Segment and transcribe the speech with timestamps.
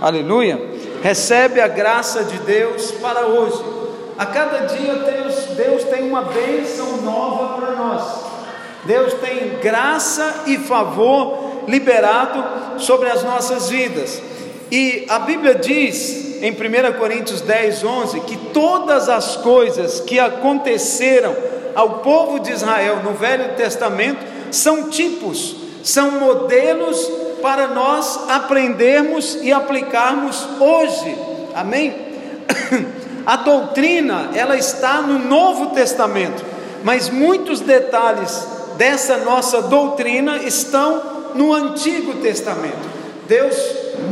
[0.00, 0.60] Aleluia.
[1.02, 3.62] Recebe a graça de Deus para hoje.
[4.18, 8.02] A cada dia Deus, Deus tem uma bênção nova para nós.
[8.84, 14.20] Deus tem graça e favor liberado sobre as nossas vidas.
[14.70, 21.34] E a Bíblia diz em 1 Coríntios 10, 11 que todas as coisas que aconteceram
[21.74, 29.52] ao povo de Israel no Velho Testamento são tipos, são modelos para nós aprendermos e
[29.52, 31.16] aplicarmos hoje.
[31.54, 31.94] Amém?
[33.24, 36.44] A doutrina, ela está no Novo Testamento,
[36.82, 38.44] mas muitos detalhes
[38.76, 42.88] dessa nossa doutrina estão no Antigo Testamento.
[43.28, 43.56] Deus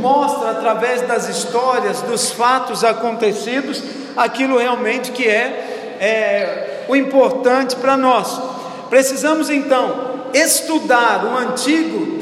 [0.01, 3.83] mostra através das histórias, dos fatos acontecidos,
[4.17, 8.41] aquilo realmente que é, é o importante para nós.
[8.89, 12.17] Precisamos então estudar o Antigo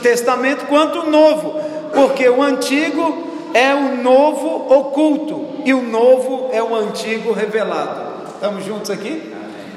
[0.00, 1.60] Testamento quanto o Novo,
[1.92, 8.28] porque o Antigo é o novo oculto e o novo é o antigo revelado.
[8.34, 9.32] Estamos juntos aqui?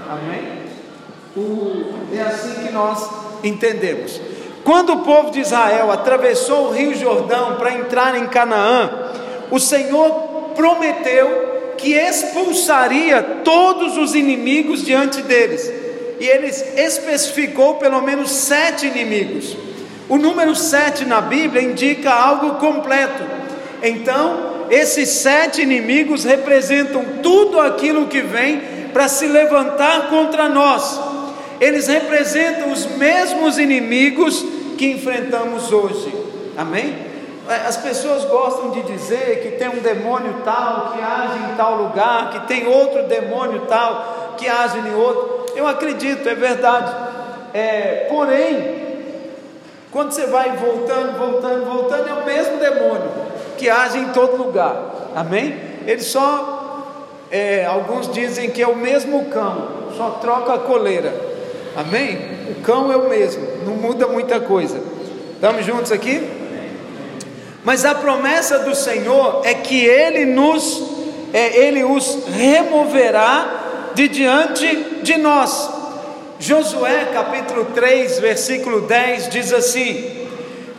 [0.08, 0.64] Amém?
[1.36, 3.10] O, é assim que nós
[3.44, 4.20] entendemos.
[4.64, 9.12] Quando o povo de Israel atravessou o Rio Jordão para entrar em Canaã,
[9.52, 10.12] o Senhor
[10.56, 15.70] prometeu que expulsaria todos os inimigos diante deles.
[16.20, 19.58] E eles especificou pelo menos sete inimigos.
[20.14, 23.24] O número sete na Bíblia indica algo completo.
[23.82, 28.62] Então, esses sete inimigos representam tudo aquilo que vem
[28.94, 31.02] para se levantar contra nós.
[31.60, 34.46] Eles representam os mesmos inimigos
[34.78, 36.14] que enfrentamos hoje.
[36.56, 36.96] Amém?
[37.50, 41.76] É, as pessoas gostam de dizer que tem um demônio tal que age em tal
[41.78, 45.48] lugar, que tem outro demônio tal que age em outro.
[45.56, 46.94] Eu acredito, é verdade.
[47.52, 48.83] É, porém,
[49.94, 53.12] quando você vai voltando, voltando, voltando, é o mesmo demônio
[53.58, 55.12] que age em todo lugar.
[55.16, 55.56] Amém?
[55.86, 56.90] Ele só,
[57.30, 61.14] é, alguns dizem que é o mesmo cão, só troca a coleira.
[61.76, 62.18] Amém?
[62.50, 64.82] O cão é o mesmo, não muda muita coisa.
[65.36, 66.28] Estamos juntos aqui?
[67.64, 70.82] Mas a promessa do Senhor é que Ele nos,
[71.32, 75.83] é, Ele os removerá de diante de nós.
[76.44, 80.28] Josué capítulo 3, versículo 10 diz assim: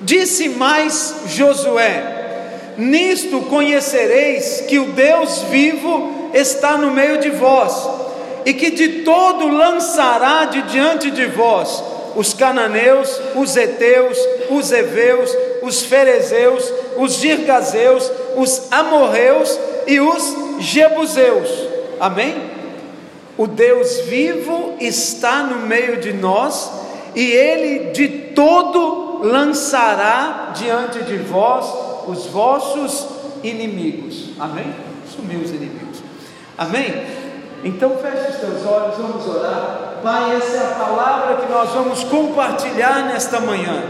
[0.02, 7.88] Disse mais Josué: Nisto conhecereis que o Deus vivo está no meio de vós,
[8.44, 11.82] e que de todo lançará de diante de vós
[12.14, 14.18] os cananeus, os heteus,
[14.50, 21.48] os heveus, os ferezeus, os girgazeus, os amorreus e os jebuseus.
[21.98, 22.53] Amém?
[23.36, 26.70] O Deus vivo está no meio de nós
[27.16, 31.66] e ele de todo lançará diante de vós
[32.06, 33.06] os vossos
[33.42, 34.30] inimigos.
[34.38, 34.72] Amém?
[35.14, 35.98] Sumiu os inimigos.
[36.56, 37.24] Amém?
[37.64, 39.94] Então feche os teus olhos, vamos orar.
[40.02, 43.82] Pai, essa é a palavra que nós vamos compartilhar nesta manhã.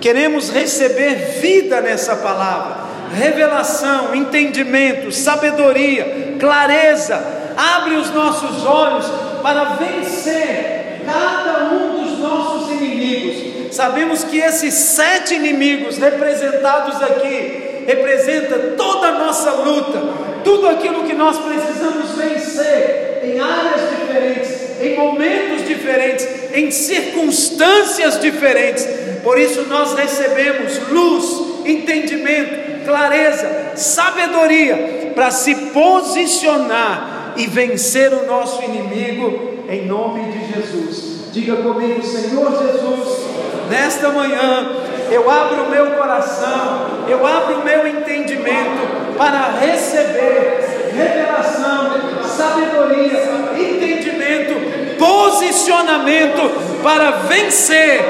[0.00, 9.06] Queremos receber vida nessa palavra, revelação, entendimento, sabedoria, clareza abre os nossos olhos
[9.42, 13.74] para vencer cada um dos nossos inimigos.
[13.74, 20.02] Sabemos que esses sete inimigos representados aqui representa toda a nossa luta,
[20.44, 28.86] tudo aquilo que nós precisamos vencer em áreas diferentes, em momentos diferentes, em circunstâncias diferentes.
[29.22, 38.62] Por isso nós recebemos luz, entendimento, clareza, sabedoria para se posicionar e vencer o nosso
[38.62, 41.12] inimigo em nome de Jesus.
[41.32, 43.26] Diga comigo, Senhor Jesus,
[43.70, 44.68] nesta manhã
[45.10, 51.90] eu abro o meu coração, eu abro o meu entendimento para receber revelação,
[52.26, 53.18] sabedoria,
[53.58, 58.00] entendimento, posicionamento para vencer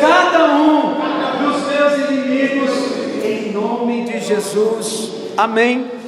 [0.00, 0.94] cada um
[1.42, 2.70] dos meus inimigos
[3.24, 5.10] em nome de Jesus.
[5.36, 5.99] Amém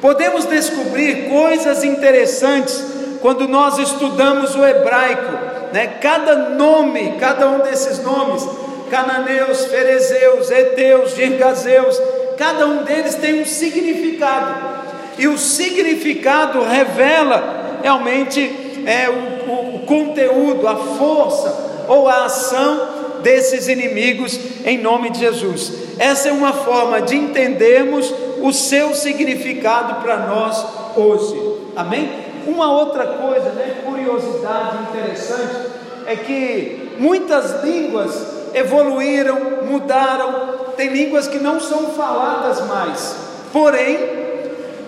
[0.00, 2.84] podemos descobrir coisas interessantes
[3.20, 5.32] quando nós estudamos o hebraico,
[5.72, 5.98] né?
[6.00, 8.46] Cada nome, cada um desses nomes,
[8.90, 12.00] cananeus, ferezeus, heteus, girgazeus,
[12.36, 14.80] cada um deles tem um significado.
[15.18, 23.20] E o significado revela realmente é o, o, o conteúdo, a força ou a ação
[23.22, 25.72] desses inimigos em nome de Jesus.
[25.98, 28.12] Essa é uma forma de entendermos
[28.42, 30.64] o seu significado para nós
[30.96, 31.40] hoje.
[31.76, 32.10] Amém?
[32.46, 35.70] Uma outra coisa, né, curiosidade interessante,
[36.06, 43.16] é que muitas línguas evoluíram, mudaram, tem línguas que não são faladas mais.
[43.52, 43.98] Porém,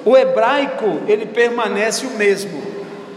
[0.05, 2.61] o hebraico, ele permanece o mesmo.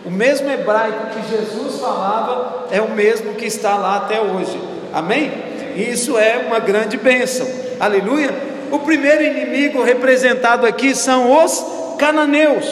[0.06, 4.60] O mesmo hebraico que Jesus falava é o mesmo que está lá até hoje.
[4.94, 5.32] Amém?
[5.76, 7.48] Isso é uma grande bênção.
[7.80, 8.55] Aleluia.
[8.72, 12.66] O primeiro inimigo representado aqui são os cananeus.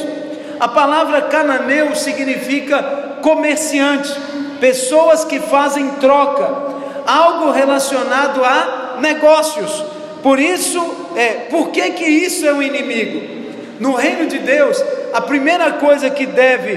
[0.60, 2.82] A palavra cananeu significa
[3.22, 4.14] comerciante,
[4.60, 6.74] pessoas que fazem troca,
[7.06, 9.84] algo relacionado a negócios.
[10.22, 10.80] Por isso,
[11.16, 13.44] é, por que que isso é um inimigo?
[13.80, 14.82] No reino de Deus,
[15.14, 16.76] a primeira coisa que deve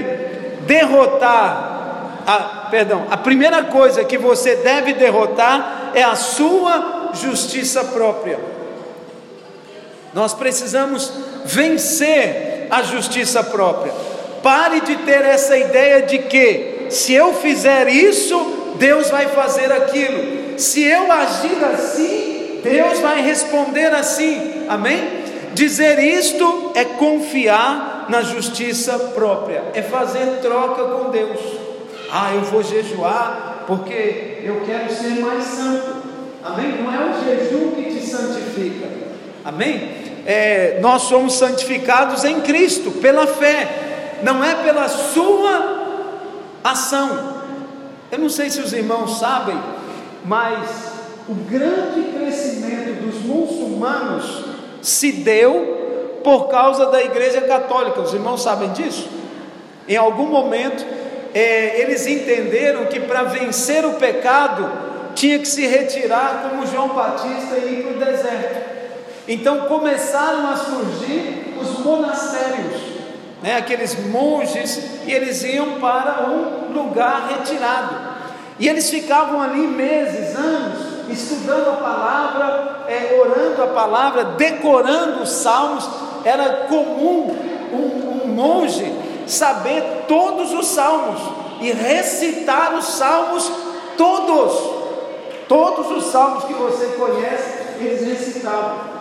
[0.65, 8.56] derrotar, a, perdão, a primeira coisa que você deve derrotar é a sua justiça própria.
[10.13, 11.11] Nós precisamos
[11.45, 13.93] vencer a justiça própria.
[14.41, 20.57] Pare de ter essa ideia de que se eu fizer isso, Deus vai fazer aquilo.
[20.59, 24.65] Se eu agir assim, Deus vai responder assim.
[24.67, 25.25] Amém?
[25.53, 31.39] Dizer isto é confiar na justiça própria, é fazer troca com Deus.
[32.11, 35.97] Ah, eu vou jejuar porque eu quero ser mais santo.
[36.43, 36.81] Amém?
[36.81, 39.06] Não é o jejum que te santifica.
[39.47, 39.89] Amém?
[40.25, 46.01] É, nós somos santificados em Cristo pela fé, não é pela sua
[46.61, 47.37] ação.
[48.11, 49.57] Eu não sei se os irmãos sabem,
[50.25, 50.91] mas
[51.29, 54.43] o grande crescimento dos muçulmanos
[54.81, 58.01] se deu por causa da Igreja Católica.
[58.01, 59.07] Os irmãos sabem disso?
[59.87, 60.85] Em algum momento,
[61.33, 64.69] é, eles entenderam que para vencer o pecado
[65.15, 68.66] tinha que se retirar, como João Batista, e ir para o deserto.
[69.27, 72.81] Então começaram a surgir os monastérios,
[73.43, 78.07] né, aqueles monges, e eles iam para um lugar retirado.
[78.57, 85.29] E eles ficavam ali meses, anos, estudando a palavra, é, orando a palavra, decorando os
[85.29, 85.87] salmos,
[86.23, 87.35] era comum
[87.73, 88.91] um, um monge
[89.27, 91.19] saber todos os salmos
[91.61, 93.51] e recitar os salmos
[93.97, 94.77] todos.
[95.47, 98.96] Todos os salmos que você conhece, eles recitavam.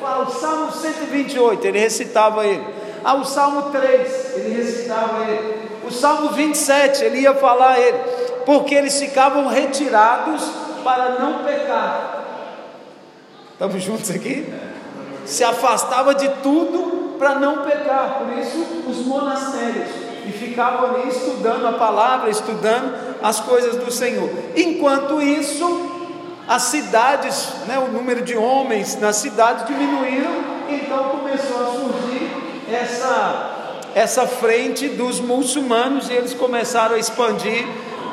[0.00, 2.64] Fala o Salmo 128, ele recitava ele.
[3.04, 5.70] Ah, o Salmo 3, ele recitava ele.
[5.86, 7.98] O Salmo 27, ele ia falar ele.
[8.46, 10.42] Porque eles ficavam retirados
[10.82, 12.24] para não pecar.
[13.52, 14.46] Estamos juntos aqui?
[15.30, 19.88] se afastava de tudo para não pecar, por isso os monastérios,
[20.26, 24.28] e ficavam ali estudando a palavra, estudando as coisas do Senhor.
[24.56, 25.99] Enquanto isso,
[26.50, 30.32] as cidades, né, o número de homens nas cidades diminuíram,
[30.68, 32.28] então começou a surgir
[32.68, 37.64] essa, essa frente dos muçulmanos e eles começaram a expandir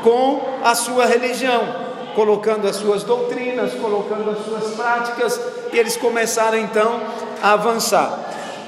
[0.04, 5.40] com a sua religião colocando as suas doutrinas, colocando as suas práticas,
[5.72, 7.00] e eles começaram então
[7.42, 8.20] a avançar.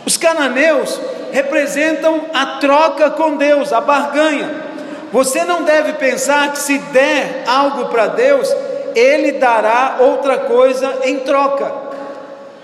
[0.03, 0.99] Os cananeus
[1.31, 4.63] representam a troca com Deus, a barganha.
[5.11, 8.47] Você não deve pensar que se der algo para Deus,
[8.95, 11.89] Ele dará outra coisa em troca.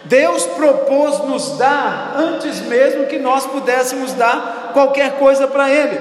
[0.06, 6.00] Deus propôs nos dar antes mesmo que nós pudéssemos dar qualquer coisa para Ele.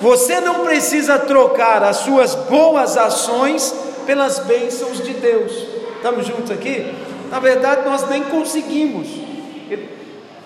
[0.00, 3.74] Você não precisa trocar as suas boas ações
[4.06, 5.52] pelas bênçãos de Deus.
[5.96, 6.94] Estamos juntos aqui?
[7.30, 9.08] Na verdade, nós nem conseguimos.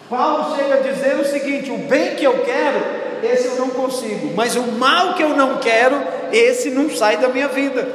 [0.09, 2.81] Paulo chega a dizer o seguinte: o bem que eu quero,
[3.23, 5.97] esse eu não consigo, mas o mal que eu não quero,
[6.33, 7.87] esse não sai da minha vida.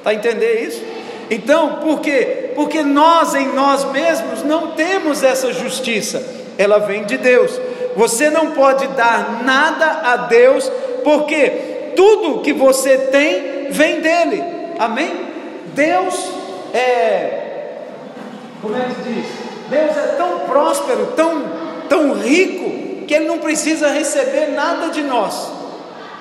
[0.00, 0.82] Está entender isso?
[1.30, 2.52] Então, por quê?
[2.54, 6.22] Porque nós em nós mesmos não temos essa justiça,
[6.58, 7.60] ela vem de Deus.
[7.94, 10.70] Você não pode dar nada a Deus,
[11.04, 14.42] porque tudo que você tem vem dele.
[14.78, 15.28] Amém?
[15.74, 16.30] Deus
[16.72, 17.40] é,
[18.62, 19.26] como é que diz?
[19.68, 21.44] Deus é tão próspero, tão,
[21.88, 25.50] tão rico, que Ele não precisa receber nada de nós.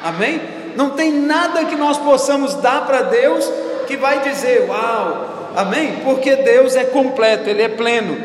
[0.03, 0.41] Amém?
[0.75, 3.51] Não tem nada que nós possamos dar para Deus
[3.89, 6.01] que vai dizer, uau, amém?
[6.03, 8.15] Porque Deus é completo, Ele é pleno.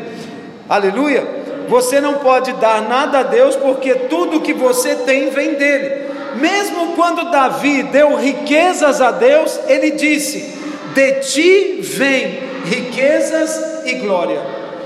[0.69, 1.27] Aleluia.
[1.67, 6.05] Você não pode dar nada a Deus, porque tudo que você tem vem dele.
[6.35, 10.53] Mesmo quando Davi deu riquezas a Deus, ele disse:
[10.93, 14.39] De ti vem riquezas e glória.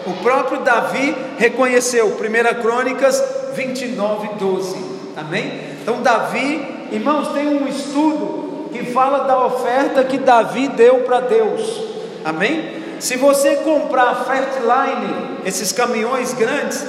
[0.08, 3.22] O próprio Davi reconheceu, 1 Crônicas
[3.54, 4.78] 29, 12.
[5.18, 5.52] Amém?
[5.82, 11.84] Então, Davi, irmãos, tem um estudo que fala da oferta que Davi deu para Deus.
[12.24, 12.80] Amém?
[13.00, 16.86] Se você comprar Fertline, esses caminhões grandes,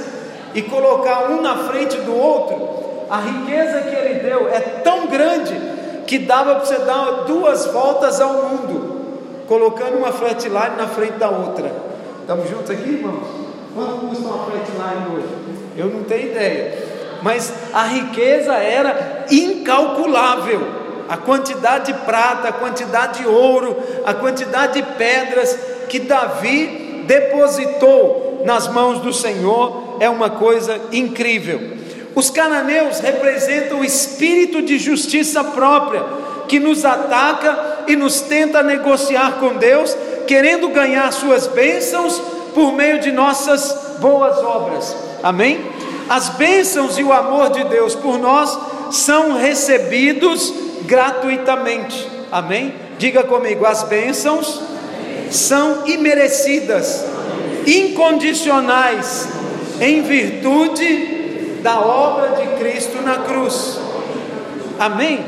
[0.54, 2.68] e colocar um na frente do outro,
[3.08, 5.54] a riqueza que ele deu é tão grande
[6.06, 11.28] que dava para você dar duas voltas ao mundo, colocando uma flatline na frente da
[11.28, 11.70] outra.
[12.20, 13.26] Estamos juntos aqui, irmãos?
[13.74, 15.28] Quanto custa uma flatline hoje?
[15.76, 16.90] Eu não tenho ideia.
[17.22, 20.79] Mas a riqueza era incalculável.
[21.10, 23.76] A quantidade de prata, a quantidade de ouro,
[24.06, 31.60] a quantidade de pedras que Davi depositou nas mãos do Senhor é uma coisa incrível.
[32.14, 36.04] Os cananeus representam o espírito de justiça própria
[36.46, 39.96] que nos ataca e nos tenta negociar com Deus,
[40.28, 42.22] querendo ganhar suas bênçãos
[42.54, 44.96] por meio de nossas boas obras.
[45.24, 45.60] Amém?
[46.08, 48.56] As bênçãos e o amor de Deus por nós
[48.92, 52.10] são recebidos gratuitamente.
[52.32, 52.74] Amém?
[52.98, 54.60] Diga comigo, as bênçãos
[55.30, 57.04] são imerecidas,
[57.64, 59.28] incondicionais,
[59.80, 63.78] em virtude da obra de Cristo na cruz.
[64.80, 65.24] Amém?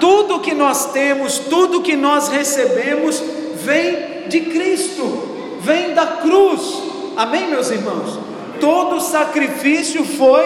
[0.00, 3.22] Tudo que nós temos, tudo que nós recebemos,
[3.56, 6.82] vem de Cristo, vem da cruz.
[7.14, 8.18] Amém, meus irmãos?
[8.58, 10.44] Todo sacrifício foi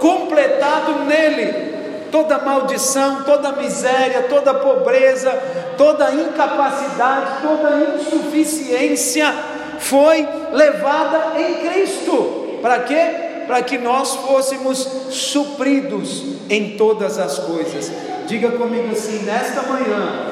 [0.00, 1.69] completado nele.
[2.10, 5.30] Toda maldição, toda miséria, toda pobreza,
[5.76, 9.32] toda incapacidade, toda insuficiência
[9.78, 12.58] foi levada em Cristo.
[12.60, 13.44] Para quê?
[13.46, 14.78] Para que nós fôssemos
[15.10, 17.90] supridos em todas as coisas.
[18.26, 20.30] Diga comigo assim: nesta manhã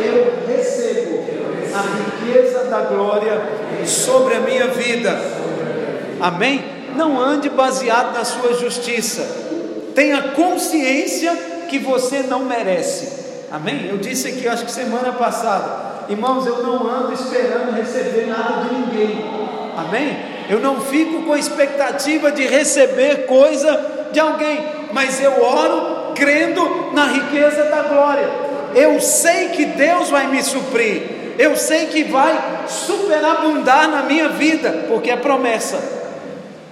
[0.00, 1.24] eu recebo
[1.74, 3.42] a riqueza da glória
[3.84, 5.18] sobre a minha vida.
[6.20, 6.64] Amém?
[6.94, 9.46] Não ande baseado na sua justiça.
[9.96, 11.34] Tenha consciência
[11.70, 13.24] que você não merece.
[13.50, 13.88] Amém?
[13.88, 18.74] Eu disse aqui, acho que semana passada, irmãos, eu não ando esperando receber nada de
[18.74, 19.24] ninguém.
[19.74, 20.18] Amém?
[20.50, 27.06] Eu não fico com expectativa de receber coisa de alguém, mas eu oro crendo na
[27.06, 28.28] riqueza da glória.
[28.74, 31.02] Eu sei que Deus vai me suprir.
[31.38, 35.78] Eu sei que vai superabundar na minha vida, porque é promessa.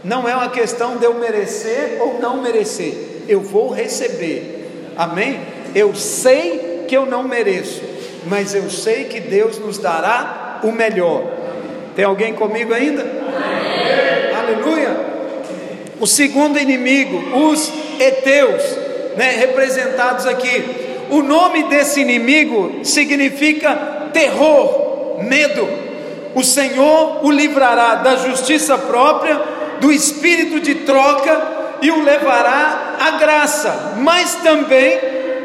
[0.04, 3.13] Não é uma questão de eu merecer ou não merecer.
[3.28, 4.92] Eu vou receber.
[4.96, 5.40] Amém?
[5.74, 7.82] Eu sei que eu não mereço,
[8.26, 11.24] mas eu sei que Deus nos dará o melhor.
[11.96, 13.02] Tem alguém comigo ainda?
[13.02, 14.36] Amém.
[14.36, 14.96] Aleluia.
[16.00, 17.16] O segundo inimigo,
[17.50, 18.62] os heteus,
[19.16, 20.64] né, representados aqui.
[21.10, 25.68] O nome desse inimigo significa terror, medo.
[26.34, 29.40] O Senhor o livrará da justiça própria,
[29.80, 34.98] do espírito de troca e o levará à graça, mas também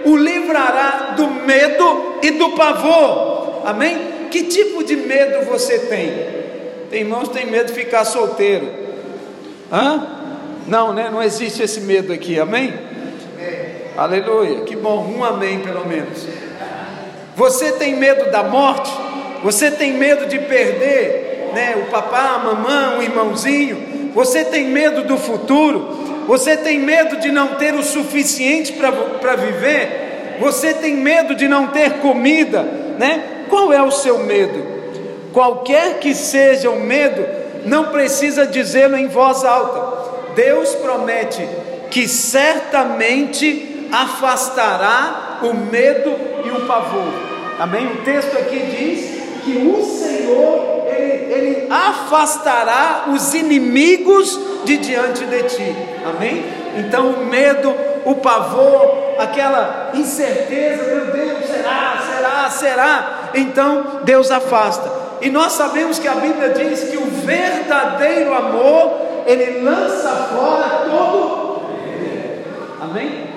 [0.05, 3.61] o livrará do medo e do pavor.
[3.65, 3.97] Amém?
[4.31, 6.13] Que tipo de medo você tem?
[6.89, 8.71] Tem irmãos que tem medo de ficar solteiro.
[9.69, 10.07] Hã?
[10.65, 11.09] Não, né?
[11.11, 12.39] Não existe esse medo aqui.
[12.39, 12.73] Amém?
[13.97, 14.61] Aleluia.
[14.61, 15.13] Que bom.
[15.13, 16.25] Um amém, pelo menos.
[17.35, 18.89] Você tem medo da morte?
[19.43, 21.75] Você tem medo de perder, né?
[21.85, 24.11] O papá, a mamãe, o irmãozinho?
[24.13, 26.08] Você tem medo do futuro?
[26.29, 30.37] Você tem medo de não ter o suficiente para viver?
[30.39, 32.61] Você tem medo de não ter comida,
[32.99, 33.45] né?
[33.49, 34.63] Qual é o seu medo?
[35.33, 37.25] Qualquer que seja o medo,
[37.65, 40.35] não precisa dizê-lo em voz alta.
[40.35, 41.41] Deus promete
[41.89, 47.11] que certamente afastará o medo e o pavor.
[47.57, 47.87] Amém?
[47.87, 50.68] O texto aqui diz que o Senhor
[50.99, 55.75] ele, ele afastará os inimigos de diante de ti.
[56.05, 56.43] Amém?
[56.77, 57.73] Então o medo,
[58.05, 63.29] o pavor, aquela incerteza, meu Deus, será, será, será.
[63.33, 64.99] Então Deus afasta.
[65.21, 68.93] E nós sabemos que a Bíblia diz que o verdadeiro amor,
[69.25, 71.61] ele lança fora todo.
[72.81, 73.27] Amém?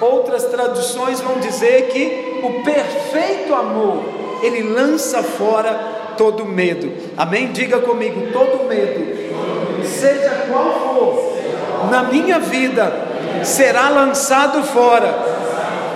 [0.00, 4.02] Outras traduções vão dizer que o perfeito amor,
[4.42, 6.92] ele lança fora todo medo.
[7.16, 7.52] Amém?
[7.52, 9.14] Diga comigo, todo medo
[9.84, 12.92] seja qual for, na minha vida,
[13.42, 15.14] será lançado fora,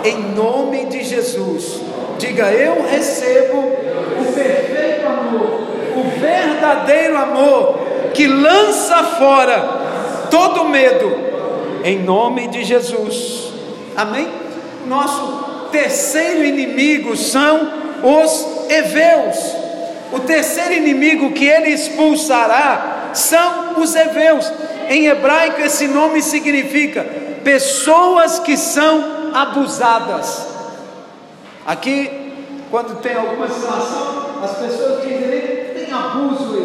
[0.04, 1.80] em nome de Jesus.
[2.18, 5.60] Diga, eu recebo o perfeito amor,
[5.96, 7.78] o verdadeiro amor,
[8.14, 11.16] que lança fora todo medo,
[11.84, 13.52] em nome de Jesus.
[13.96, 14.28] Amém?
[14.86, 17.72] Nosso terceiro inimigo são
[18.02, 19.67] os heveus.
[20.12, 24.50] O terceiro inimigo que ele expulsará são os heveus.
[24.88, 27.04] Em hebraico, esse nome significa
[27.44, 30.46] pessoas que são abusadas.
[31.66, 32.32] Aqui,
[32.70, 35.40] quando tem alguma situação, as pessoas dizem:
[35.74, 36.58] tem abuso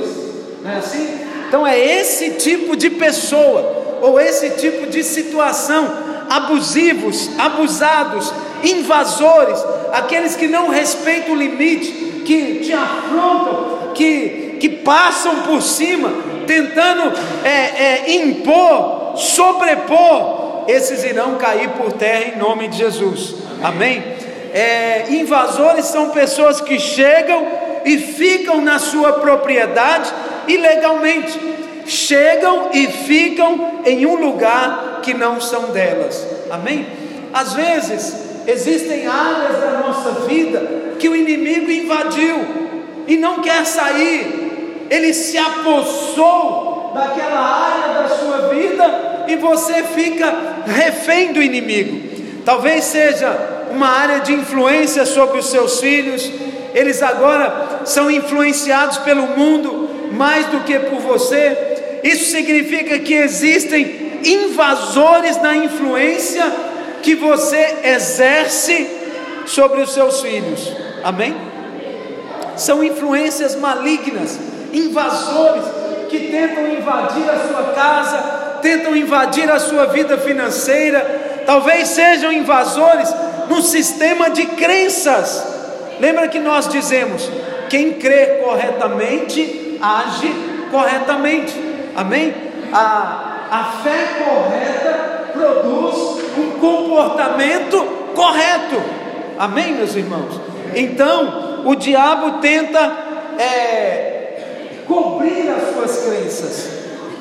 [0.64, 1.20] não é assim?
[1.48, 5.88] Então, é esse tipo de pessoa, ou esse tipo de situação,
[6.30, 8.34] abusivos, abusados,
[8.64, 16.10] invasores, aqueles que não respeitam o limite, que te afrontam, que que passam por cima,
[16.48, 17.12] tentando
[17.44, 23.36] é, é, impor, sobrepor, esses irão cair por terra em nome de Jesus.
[23.62, 24.01] Amém?
[24.53, 27.46] É, invasores são pessoas que chegam
[27.84, 30.10] e ficam na sua propriedade
[30.48, 31.38] ilegalmente,
[31.86, 36.25] chegam e ficam em um lugar que não são delas.
[36.50, 36.88] Amém?
[37.34, 38.15] Às vezes
[38.48, 42.46] existem áreas da nossa vida que o inimigo invadiu
[43.08, 44.86] e não quer sair.
[44.90, 50.34] Ele se apossou daquela área da sua vida e você fica
[50.66, 52.14] refém do inimigo.
[52.46, 56.30] Talvez seja uma área de influência sobre os seus filhos,
[56.74, 62.02] eles agora são influenciados pelo mundo mais do que por você.
[62.04, 66.44] Isso significa que existem invasores na influência
[67.02, 68.88] que você exerce
[69.46, 70.72] sobre os seus filhos.
[71.04, 71.36] Amém?
[72.56, 74.40] São influências malignas,
[74.72, 75.64] invasores
[76.10, 78.18] que tentam invadir a sua casa,
[78.62, 83.14] tentam invadir a sua vida financeira, talvez sejam invasores
[83.50, 85.44] no sistema de crenças.
[86.00, 87.30] Lembra que nós dizemos:
[87.70, 90.32] quem crê corretamente, age
[90.72, 91.54] corretamente.
[91.96, 92.34] Amém?
[92.72, 97.84] A, a fé correta produz um comportamento
[98.16, 99.03] correto.
[99.38, 100.40] Amém, meus irmãos?
[100.75, 102.80] Então, o diabo tenta
[103.40, 104.34] é,
[104.88, 106.70] cobrir as suas crenças,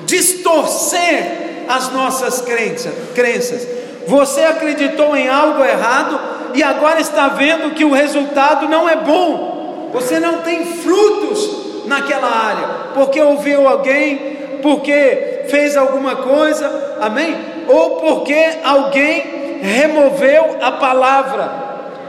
[0.04, 3.66] distorcer as nossas crenças, crenças.
[4.06, 6.20] Você acreditou em algo errado
[6.54, 9.90] e agora está vendo que o resultado não é bom.
[9.92, 17.36] Você não tem frutos naquela área, porque ouviu alguém, porque fez alguma coisa, amém?
[17.68, 21.61] Ou porque alguém removeu a palavra.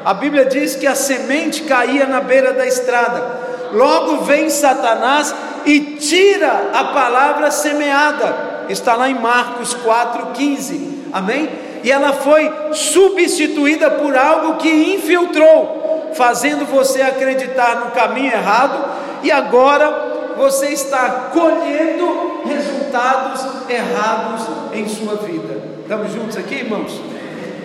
[0.06, 3.42] A Bíblia diz que a semente caía na beira da estrada.
[3.72, 5.34] Logo vem Satanás
[5.66, 8.66] e tira a palavra semeada.
[8.70, 11.04] Está lá em Marcos 4:15.
[11.12, 11.50] Amém?
[11.84, 18.86] e ela foi substituída por algo que infiltrou, fazendo você acreditar no caminho errado,
[19.22, 25.62] e agora você está colhendo resultados errados em sua vida.
[25.82, 27.00] Estamos juntos aqui, irmãos?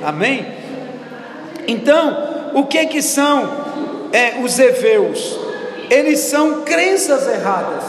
[0.05, 0.45] Amém?
[1.69, 3.47] Então, o que que são
[4.11, 5.39] é, os heveus?
[5.91, 7.85] Eles são crenças erradas,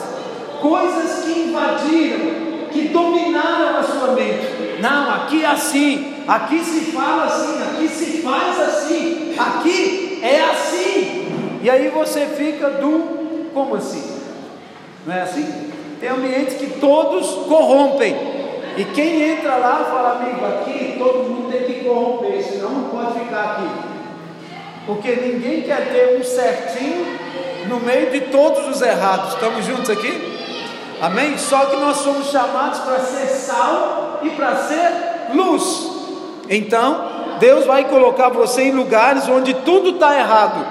[0.61, 4.81] coisas que invadiram, que dominaram a sua mente.
[4.81, 11.59] Não, aqui é assim, aqui se fala assim, aqui se faz assim, aqui é assim.
[11.61, 14.19] E aí você fica do como assim?
[15.05, 15.71] Não é assim?
[15.99, 18.15] Tem ambientes que todos corrompem.
[18.77, 23.19] E quem entra lá fala, amigo, aqui todo mundo tem que corromper, senão não pode
[23.19, 23.48] ficar.
[24.89, 27.05] Porque ninguém quer ter um certinho
[27.67, 29.35] no meio de todos os errados.
[29.35, 30.39] Estamos juntos aqui?
[30.99, 31.37] Amém?
[31.37, 35.91] Só que nós somos chamados para ser sal e para ser luz.
[36.49, 40.65] Então, Deus vai colocar você em lugares onde tudo está errado,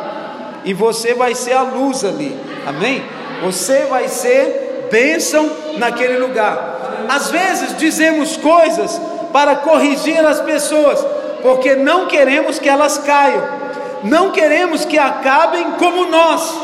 [0.65, 3.01] e você vai ser a luz ali, amém?
[3.45, 7.07] Você vai ser bênção naquele lugar.
[7.09, 9.01] Às vezes dizemos coisas
[9.33, 11.07] para corrigir as pessoas,
[11.41, 13.68] porque não queremos que elas caiam,
[14.05, 16.55] não queremos que acabem como nós,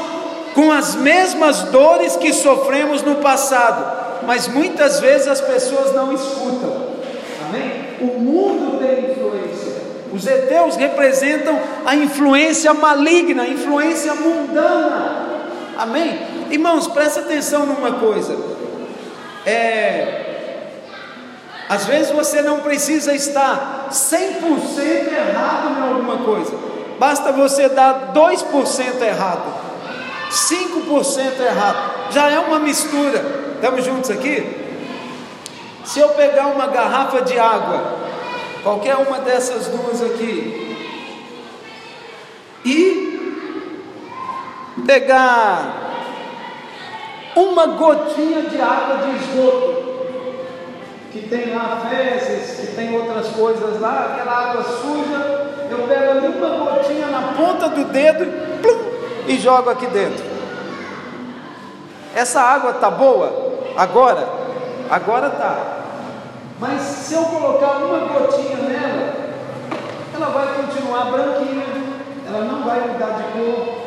[0.55, 6.95] com as mesmas dores que sofremos no passado, mas muitas vezes as pessoas não escutam.
[7.49, 7.97] Amém?
[8.01, 9.83] O mundo tem influência.
[10.13, 15.25] Os heteus representam a influência maligna, a influência mundana.
[15.77, 16.19] Amém?
[16.51, 18.37] Irmãos, presta atenção numa coisa.
[19.45, 20.25] É,
[21.69, 26.74] às vezes você não precisa estar 100% errado em alguma coisa.
[26.99, 29.53] Basta você dar 2% errado,
[30.31, 32.11] 5% errado.
[32.11, 33.45] Já é uma mistura.
[33.55, 34.63] Estamos juntos aqui?
[35.85, 37.99] Se eu pegar uma garrafa de água,
[38.63, 40.65] qualquer uma dessas duas aqui,
[42.65, 43.05] e
[44.87, 45.85] pegar
[47.37, 49.85] uma gotinha de água de esgoto,
[51.13, 55.44] que tem lá fezes, que tem outras coisas lá, aquela água suja,
[57.37, 58.27] ponta do dedo
[58.63, 58.79] plum,
[59.27, 60.25] e jogo aqui dentro.
[62.15, 63.33] Essa água está boa?
[63.77, 64.27] Agora?
[64.91, 65.57] Agora está.
[66.61, 69.13] Mas se eu colocar uma gotinha nela,
[70.15, 71.65] ela vai continuar branquinha,
[72.27, 73.85] ela não vai mudar de cor,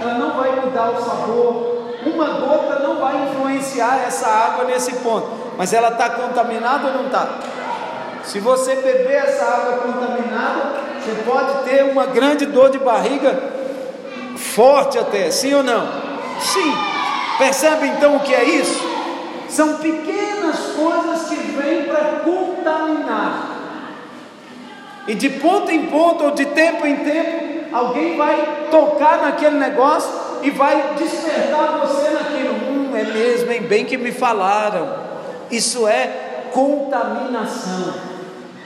[0.00, 1.78] ela não vai mudar o sabor.
[2.04, 7.06] Uma gota não vai influenciar essa água nesse ponto, mas ela está contaminada ou não
[7.06, 7.28] está?
[8.24, 13.38] Se você beber essa água contaminada, você pode ter uma grande dor de barriga,
[14.36, 15.88] forte até, sim ou não?
[16.38, 16.74] Sim.
[17.38, 18.86] Percebe então o que é isso?
[19.48, 23.56] São pequenas coisas que vêm para contaminar.
[25.06, 30.10] E de ponto em ponto, ou de tempo em tempo, alguém vai tocar naquele negócio
[30.42, 32.52] e vai despertar você naquilo.
[32.52, 33.62] Hum, é mesmo, hein?
[33.62, 35.08] Bem que me falaram.
[35.50, 38.07] Isso é contaminação.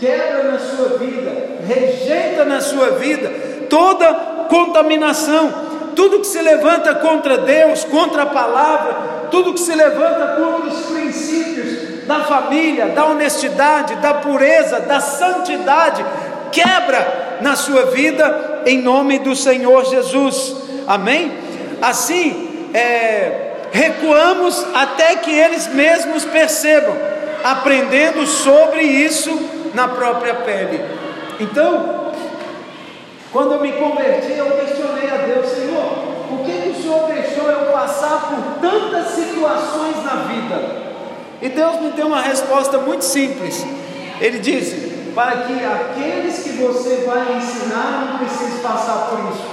[0.03, 1.31] Quebra na sua vida,
[1.65, 3.31] rejeita na sua vida
[3.71, 4.13] toda
[4.49, 10.71] contaminação tudo que se levanta contra Deus, contra a palavra, tudo que se levanta contra
[10.71, 16.05] os princípios da família, da honestidade, da pureza, da santidade,
[16.51, 20.57] quebra na sua vida em nome do Senhor Jesus.
[20.87, 21.33] Amém?
[21.81, 26.97] Assim, é, recuamos até que eles mesmos percebam,
[27.45, 30.85] aprendendo sobre isso na própria pele.
[31.41, 32.13] Então,
[33.33, 37.51] quando eu me converti, eu questionei a Deus, Senhor, por que, que o Senhor deixou
[37.51, 40.83] eu passar por tantas situações na vida?
[41.41, 43.67] E Deus me deu uma resposta muito simples.
[44.21, 49.53] Ele disse: para que aqueles que você vai ensinar não precisem passar por isso.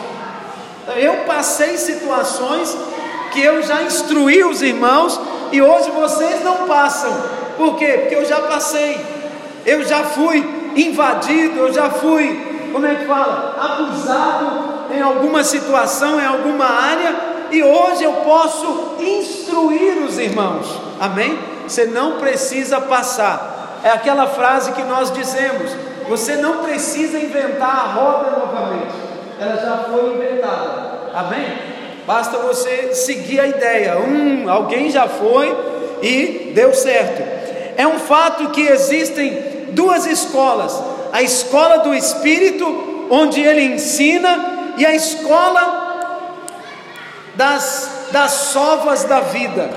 [0.98, 2.76] Eu passei situações
[3.32, 5.20] que eu já instruí os irmãos
[5.52, 7.14] e hoje vocês não passam.
[7.58, 8.00] Por quê?
[8.00, 9.00] Porque eu já passei.
[9.70, 10.38] Eu já fui
[10.76, 13.56] invadido, eu já fui como é que fala?
[13.60, 17.16] Abusado em alguma situação, em alguma área,
[17.52, 20.68] e hoje eu posso instruir os irmãos,
[21.00, 21.38] amém?
[21.68, 25.72] Você não precisa passar, é aquela frase que nós dizemos:
[26.08, 28.94] você não precisa inventar a roda novamente,
[29.40, 31.46] ela já foi inventada, amém?
[32.06, 35.56] Basta você seguir a ideia, um, alguém já foi
[36.02, 37.22] e deu certo.
[37.78, 40.80] É um fato que existem duas escolas
[41.12, 45.88] a escola do Espírito, onde ele ensina, e a escola
[47.36, 49.70] das, das sovas da vida.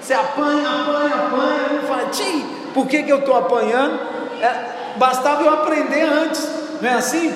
[0.00, 3.98] Você apanha, apanha, apanha, e fala, Tim, por que, que eu estou apanhando?
[4.40, 6.46] É, bastava eu aprender antes,
[6.80, 7.32] não é assim?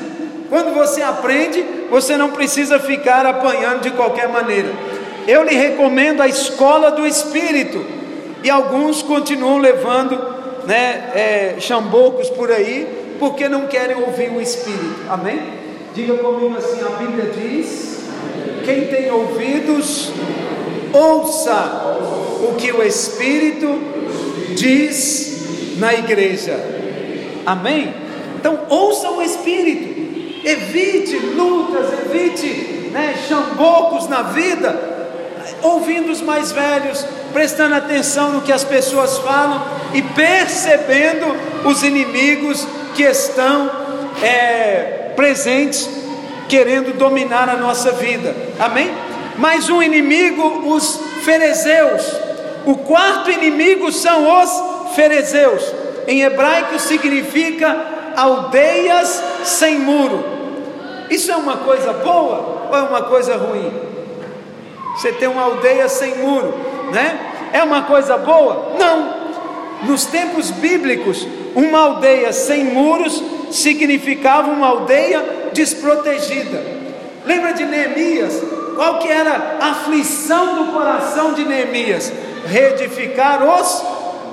[0.48, 4.68] Quando você aprende, você não precisa ficar apanhando de qualquer maneira.
[5.26, 7.84] Eu lhe recomendo a escola do Espírito,
[8.42, 15.06] e alguns continuam levando né, é, chambocos por aí, porque não querem ouvir o Espírito.
[15.08, 15.40] Amém?
[15.94, 18.00] Diga comigo assim: a Bíblia diz:
[18.64, 20.10] quem tem ouvidos,
[20.92, 21.96] ouça
[22.48, 23.78] o que o Espírito
[24.54, 26.58] diz na igreja.
[27.44, 27.94] Amém?
[28.36, 30.00] Então, ouça o Espírito.
[30.42, 34.74] Evite lutas, evite né, chambocos na vida,
[35.62, 39.62] ouvindo os mais velhos, prestando atenção no que as pessoas falam
[39.94, 43.70] e percebendo os inimigos que estão
[44.22, 45.88] é, presentes,
[46.48, 48.34] querendo dominar a nossa vida.
[48.58, 48.90] Amém?
[49.36, 52.14] Mais um inimigo, os ferezeus.
[52.66, 55.72] O quarto inimigo são os ferezeus.
[56.06, 57.76] Em hebraico significa
[58.16, 60.24] aldeias sem muro.
[61.08, 63.72] Isso é uma coisa boa ou é uma coisa ruim?
[64.96, 66.54] Você tem uma aldeia sem muro,
[66.92, 67.18] né?
[67.52, 68.76] É uma coisa boa?
[68.78, 69.20] Não.
[69.82, 76.62] Nos tempos bíblicos, uma aldeia sem muros significava uma aldeia desprotegida.
[77.24, 78.42] Lembra de Neemias?
[78.76, 82.12] Qual que era a aflição do coração de Neemias?
[82.46, 83.84] Reedificar os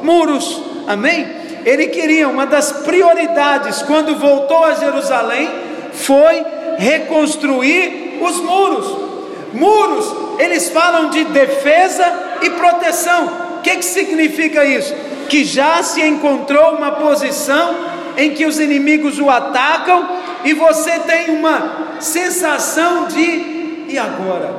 [0.04, 0.62] muros.
[0.88, 1.28] Amém?
[1.66, 5.50] Ele queria uma das prioridades quando voltou a Jerusalém
[5.92, 6.46] foi
[6.78, 9.08] reconstruir os muros.
[9.54, 13.26] Muros, eles falam de defesa e proteção.
[13.58, 14.94] O que, que significa isso?
[15.28, 17.76] que já se encontrou uma posição
[18.16, 20.08] em que os inimigos o atacam
[20.44, 24.56] e você tem uma sensação de e agora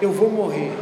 [0.00, 0.72] eu vou morrer.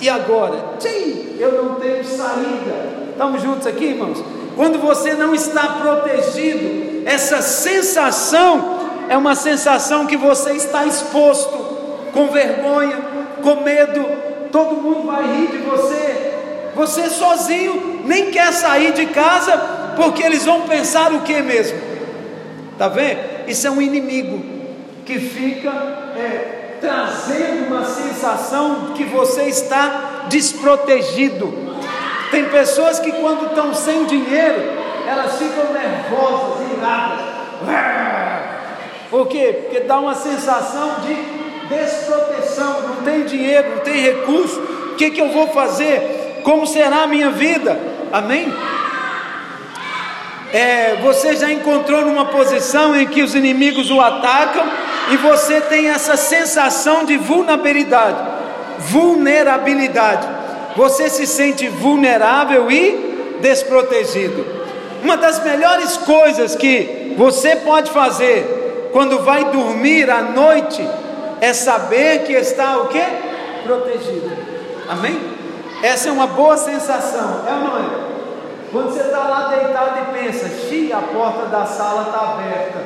[0.00, 0.58] E agora?
[0.80, 3.10] Sim, eu não tenho saída.
[3.10, 4.22] Estamos juntos aqui, irmãos?
[4.56, 11.56] Quando você não está protegido, essa sensação é uma sensação que você está exposto,
[12.12, 12.98] com vergonha,
[13.42, 14.04] com medo,
[14.52, 16.34] todo mundo vai rir de você,
[16.76, 19.56] você sozinho nem quer sair de casa
[19.96, 21.78] porque eles vão pensar o que mesmo?
[22.78, 23.18] Tá vendo?
[23.48, 24.44] Isso é um inimigo
[25.04, 25.70] que fica
[26.16, 31.52] é, trazendo uma sensação que você está desprotegido.
[32.30, 34.62] Tem pessoas que quando estão sem dinheiro,
[35.06, 37.32] elas ficam nervosas, iradas.
[39.10, 39.58] Por quê?
[39.62, 41.41] Porque dá uma sensação de
[41.72, 42.82] desproteção.
[42.82, 44.60] Não tem dinheiro, não tem recurso.
[44.60, 46.22] O que, que eu vou fazer?
[46.42, 47.78] como será a minha vida,
[48.12, 48.52] amém?
[50.52, 54.64] É, você já encontrou numa posição em que os inimigos o atacam
[55.10, 58.18] e você tem essa sensação de vulnerabilidade,
[58.78, 60.28] vulnerabilidade.
[60.76, 64.44] você se sente vulnerável e desprotegido.
[65.02, 70.86] Uma das melhores coisas que você pode fazer quando vai dormir à noite
[71.42, 73.02] é saber que está o que?
[73.64, 74.30] Protegido.
[74.88, 75.20] Amém?
[75.82, 78.02] Essa é uma boa sensação, é ou não é?
[78.70, 82.78] Quando você está lá deitado e pensa, xi, a porta da sala está aberta.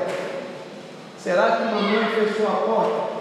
[1.19, 3.17] Será que mamãe fechou a porta?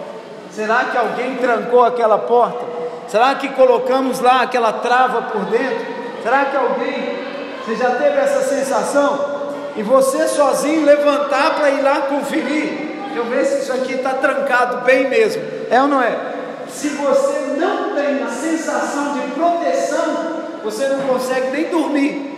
[0.50, 2.64] Será que alguém trancou aquela porta?
[3.06, 5.84] Será que colocamos lá aquela trava por dentro?
[6.22, 7.18] Será que alguém,
[7.62, 9.36] você já teve essa sensação?
[9.76, 12.85] E você sozinho levantar para ir lá conferir?
[13.16, 15.42] Eu ver se isso aqui está trancado bem mesmo.
[15.70, 16.34] É ou não é?
[16.68, 22.36] Se você não tem a sensação de proteção, você não consegue nem dormir.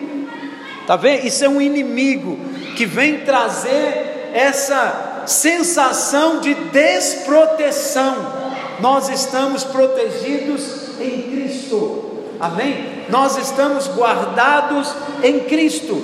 [0.87, 1.27] Tá vendo?
[1.27, 2.39] Isso é um inimigo
[2.77, 8.39] que vem trazer essa sensação de desproteção.
[8.81, 12.05] Nós estamos protegidos em Cristo.
[12.39, 13.05] Amém?
[13.09, 16.03] Nós estamos guardados em Cristo.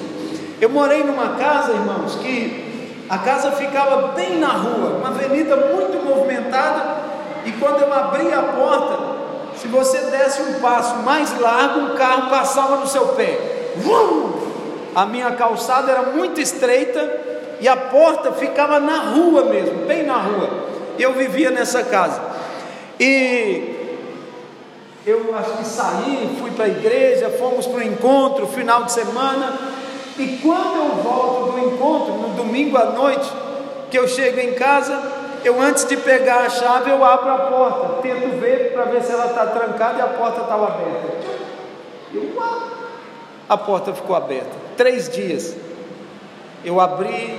[0.61, 2.63] Eu morei numa casa, irmãos, que
[3.14, 6.96] a casa ficava bem na rua, uma avenida muito movimentada,
[7.44, 8.98] e quando eu abria a porta,
[9.57, 13.70] se você desse um passo mais largo, um carro passava no seu pé.
[14.96, 17.09] A minha calçada era muito estreita
[17.61, 20.50] e a porta ficava na rua mesmo, bem na rua.
[20.98, 22.20] Eu vivia nessa casa.
[22.98, 24.00] E
[25.07, 29.53] eu acho que saí, fui para a igreja, fomos para o encontro, final de semana.
[30.18, 33.31] E quando eu volto do encontro, no domingo à noite,
[33.90, 35.00] que eu chego em casa,
[35.44, 39.12] eu antes de pegar a chave, eu abro a porta, tento ver para ver se
[39.12, 41.09] ela está trancada e a porta estava aberta.
[42.12, 42.33] Eu,
[43.48, 44.53] a porta ficou aberta.
[44.77, 45.57] Três dias.
[46.64, 47.38] Eu abri,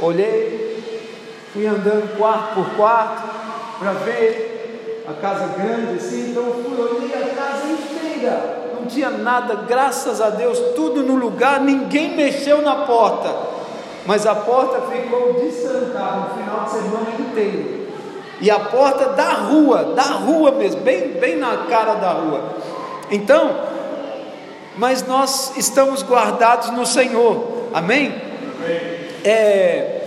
[0.00, 1.04] olhei,
[1.52, 3.22] fui andando quarto por quarto
[3.80, 9.10] para ver a casa grande assim, então eu fui, olhei a casa inteira não tinha
[9.10, 13.34] nada, graças a Deus, tudo no lugar, ninguém mexeu na porta,
[14.06, 17.84] mas a porta ficou destrancada no final de semana inteiro.
[18.40, 22.42] E a porta da rua, da rua mesmo, bem, bem na cara da rua.
[23.10, 23.56] Então,
[24.76, 28.14] mas nós estamos guardados no Senhor, amém?
[29.24, 30.02] É,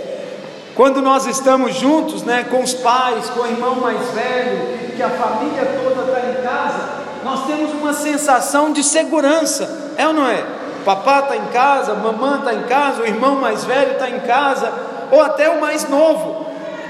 [0.75, 5.09] quando nós estamos juntos, né, com os pais, com o irmão mais velho, que a
[5.09, 6.86] família toda está em casa,
[7.23, 10.43] nós temos uma sensação de segurança, é ou não é?
[10.85, 14.71] Papá está em casa, mamãe está em casa, o irmão mais velho está em casa,
[15.11, 16.45] ou até o mais novo,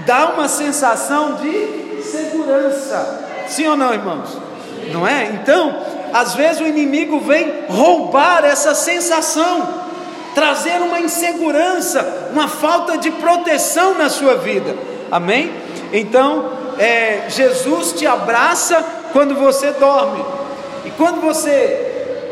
[0.05, 4.37] dá uma sensação de segurança, sim ou não, irmãos?
[4.91, 5.25] Não é?
[5.33, 5.75] Então,
[6.13, 9.67] às vezes o inimigo vem roubar essa sensação,
[10.35, 14.75] trazer uma insegurança, uma falta de proteção na sua vida,
[15.11, 15.51] amém?
[15.91, 20.23] Então, é, Jesus te abraça quando você dorme.
[20.85, 21.87] E quando você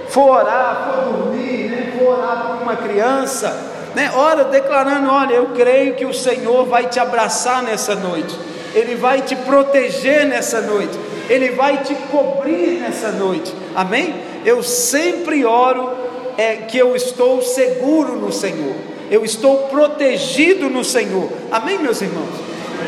[0.10, 3.50] for orar, for dormir, né, for orar por uma criança,
[3.94, 8.38] né, ora declarando: Olha, eu creio que o Senhor vai te abraçar nessa noite,
[8.74, 10.98] Ele vai te proteger nessa noite,
[11.30, 14.16] Ele vai te cobrir nessa noite, amém?
[14.46, 15.92] Eu sempre oro
[16.38, 18.76] é, que eu estou seguro no Senhor,
[19.10, 22.30] eu estou protegido no Senhor, amém, meus irmãos?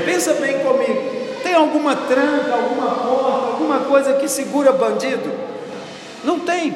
[0.06, 1.07] Pensa bem comigo.
[1.48, 5.32] Tem alguma tranca, alguma porta, alguma coisa que segura bandido?
[6.22, 6.76] Não tem,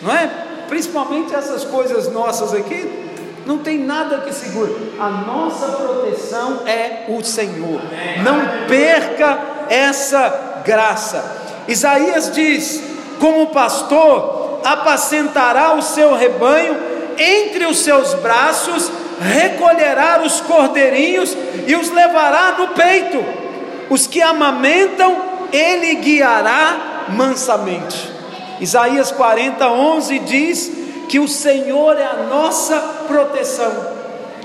[0.00, 0.26] não é?
[0.68, 3.10] Principalmente essas coisas nossas aqui,
[3.44, 4.94] não tem nada que segure.
[4.98, 7.78] A nossa proteção é o Senhor.
[8.22, 11.22] Não perca essa graça.
[11.68, 12.82] Isaías diz:
[13.20, 16.74] como pastor, apacentará o seu rebanho
[17.18, 23.43] entre os seus braços, recolherá os cordeirinhos e os levará no peito
[23.90, 25.16] os que amamentam,
[25.52, 28.12] ele guiará mansamente.
[28.60, 30.72] Isaías 40, 11 diz
[31.08, 33.72] que o Senhor é a nossa proteção.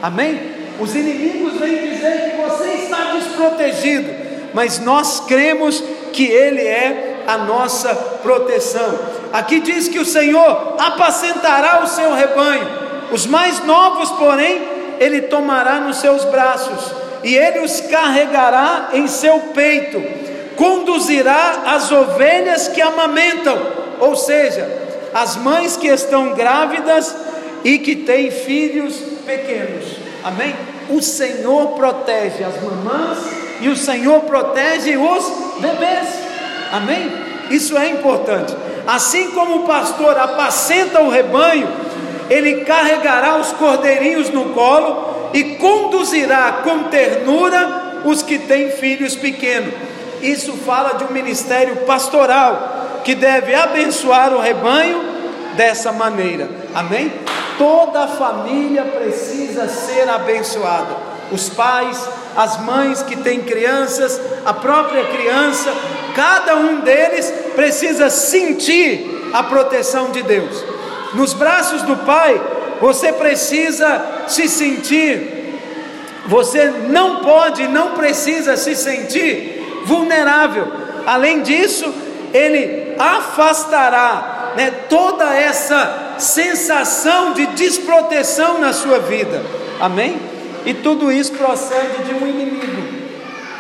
[0.02, 0.40] Amém?
[0.80, 4.14] Os inimigos vêm dizer que você está desprotegido,
[4.54, 8.98] mas nós cremos que Ele é a nossa proteção.
[9.32, 12.68] Aqui diz que o Senhor apacentará o seu rebanho,
[13.12, 14.62] os mais novos, porém,
[15.00, 20.02] Ele tomará nos seus braços e ele os carregará em seu peito,
[20.56, 23.58] conduzirá as ovelhas que amamentam,
[24.00, 24.68] ou seja,
[25.14, 27.16] as mães que estão grávidas
[27.64, 29.86] e que têm filhos pequenos.
[30.24, 30.56] Amém?
[30.90, 33.18] O Senhor protege as mamãs
[33.62, 35.26] e o Senhor protege os
[35.60, 36.08] bebês.
[36.72, 37.12] Amém?
[37.50, 38.56] Isso é importante.
[38.88, 41.68] Assim como o pastor apacenta o rebanho,
[42.30, 49.74] ele carregará os cordeirinhos no colo e conduzirá com ternura os que têm filhos pequenos.
[50.22, 55.02] isso fala de um ministério pastoral que deve abençoar o rebanho
[55.56, 56.50] dessa maneira.
[56.74, 57.12] Amém?
[57.58, 60.96] Toda a família precisa ser abençoada.
[61.32, 65.72] Os pais, as mães que têm crianças, a própria criança,
[66.16, 70.64] cada um deles precisa sentir a proteção de Deus.
[71.14, 72.40] Nos braços do Pai,
[72.80, 75.40] você precisa se sentir,
[76.26, 80.68] você não pode, não precisa se sentir vulnerável.
[81.06, 81.92] Além disso,
[82.34, 89.42] Ele afastará né, toda essa sensação de desproteção na sua vida.
[89.80, 90.20] Amém?
[90.66, 92.84] E tudo isso procede de um inimigo,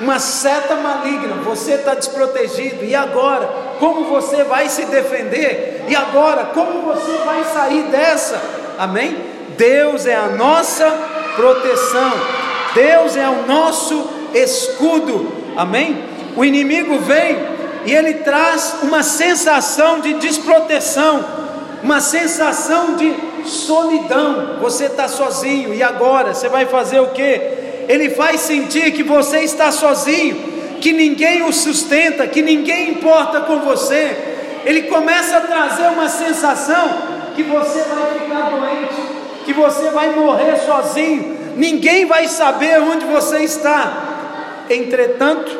[0.01, 1.36] uma seta maligna.
[1.45, 3.47] Você está desprotegido, e agora?
[3.79, 5.86] Como você vai se defender?
[5.88, 6.47] E agora?
[6.47, 8.39] Como você vai sair dessa?
[8.77, 9.38] Amém?
[9.60, 10.89] Deus é a nossa
[11.36, 12.13] proteção,
[12.74, 15.34] Deus é o nosso escudo.
[15.58, 16.02] Amém?
[16.38, 17.38] O inimigo vem
[17.86, 21.26] e ele traz uma sensação de desproteção,
[21.84, 27.41] uma sensação de solidão, você está sozinho, e agora você vai fazer o que?
[27.89, 30.38] Ele faz sentir que você está sozinho,
[30.80, 34.15] que ninguém o sustenta, que ninguém importa com você.
[34.65, 36.89] Ele começa a trazer uma sensação
[37.36, 39.18] que você vai ficar doente,
[39.49, 44.65] que você vai morrer sozinho, ninguém vai saber onde você está.
[44.69, 45.51] Entretanto,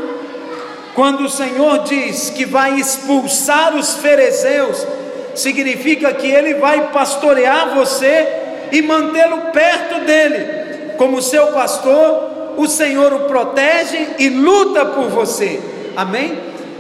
[0.93, 4.86] quando o Senhor diz que vai expulsar os fariseus,
[5.34, 8.28] significa que Ele vai pastorear você
[8.71, 10.93] e mantê-lo perto dele.
[10.95, 15.60] Como seu pastor, o Senhor o protege e luta por você.
[15.95, 16.38] Amém?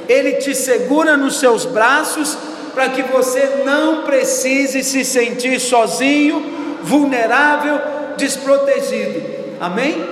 [0.07, 2.37] Ele te segura nos seus braços
[2.75, 7.79] para que você não precise se sentir sozinho, vulnerável,
[8.17, 9.21] desprotegido.
[9.59, 10.03] Amém?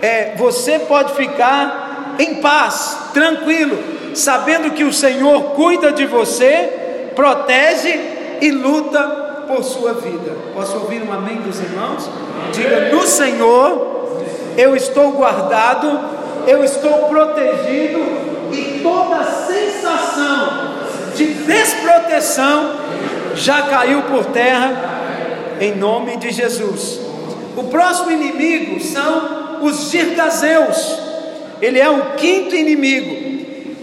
[0.00, 3.78] É, você pode ficar em paz, tranquilo,
[4.14, 9.02] sabendo que o Senhor cuida de você protege e luta
[9.48, 10.36] por sua vida.
[10.54, 12.08] Posso ouvir um amém dos irmãos?
[12.52, 13.98] Diga: No Senhor
[14.56, 16.00] eu estou guardado,
[16.46, 17.98] eu estou protegido
[18.52, 20.68] e toda sensação
[21.16, 22.76] de desproteção
[23.34, 24.97] já caiu por terra
[25.60, 27.00] em nome de Jesus.
[27.56, 30.98] O próximo inimigo são os girgazeus.
[31.60, 33.28] Ele é o quinto inimigo.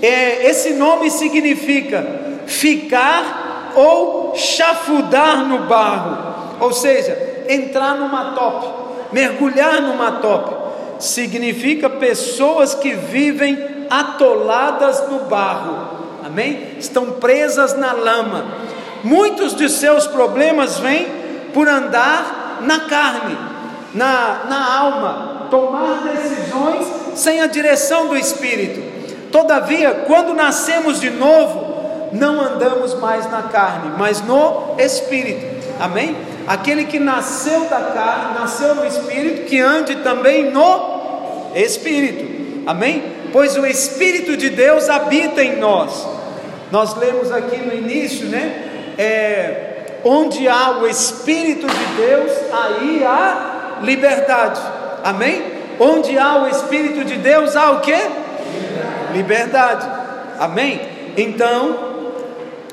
[0.01, 2.05] É, esse nome significa
[2.45, 8.67] ficar ou chafudar no barro, ou seja, entrar numa top,
[9.11, 10.55] mergulhar numa top,
[10.99, 13.57] significa pessoas que vivem
[13.89, 15.87] atoladas no barro,
[16.25, 16.69] amém?
[16.79, 18.45] Estão presas na lama.
[19.03, 21.24] Muitos de seus problemas vêm
[21.55, 23.37] por andar na carne,
[23.93, 28.83] na, na alma, tomar decisões sem a direção do Espírito.
[29.31, 35.45] Todavia, quando nascemos de novo, não andamos mais na carne, mas no espírito.
[35.79, 36.15] Amém?
[36.45, 42.67] Aquele que nasceu da carne, nasceu no espírito, que ande também no espírito.
[42.67, 43.01] Amém?
[43.31, 46.05] Pois o espírito de Deus habita em nós.
[46.69, 48.93] Nós lemos aqui no início, né?
[48.97, 49.64] É,
[50.05, 54.61] onde há o espírito de Deus, aí há liberdade.
[55.03, 55.43] Amém?
[55.79, 57.91] Onde há o espírito de Deus, há o que?
[57.91, 59.13] Liberdade.
[59.13, 59.87] liberdade.
[60.39, 60.81] Amém?
[61.17, 61.95] Então,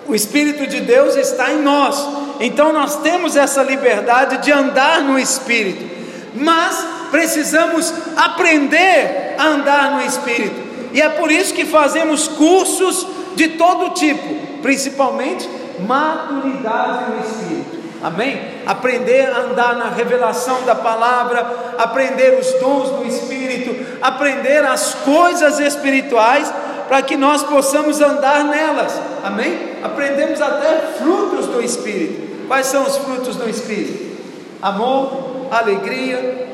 [0.07, 2.07] o Espírito de Deus está em nós,
[2.41, 5.89] então nós temos essa liberdade de andar no Espírito,
[6.35, 10.57] mas precisamos aprender a andar no Espírito,
[10.93, 15.49] e é por isso que fazemos cursos de todo tipo, principalmente
[15.87, 17.83] maturidade no Espírito.
[18.03, 18.41] Amém?
[18.67, 25.61] Aprender a andar na revelação da palavra, aprender os dons do Espírito, aprender as coisas
[25.61, 26.53] espirituais
[26.89, 29.01] para que nós possamos andar nelas.
[29.23, 29.77] Amém?
[29.85, 32.47] Aprendemos até frutos do Espírito.
[32.49, 34.13] Quais são os frutos do Espírito?
[34.61, 36.49] Amor, alegria,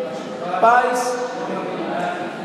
[0.61, 1.15] paz,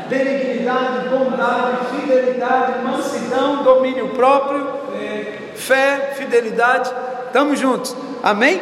[0.08, 4.66] benignidade, bondade, fidelidade, mansidão, domínio próprio,
[5.66, 6.90] fé, fidelidade.
[7.26, 7.96] Estamos juntos.
[8.22, 8.60] Amém?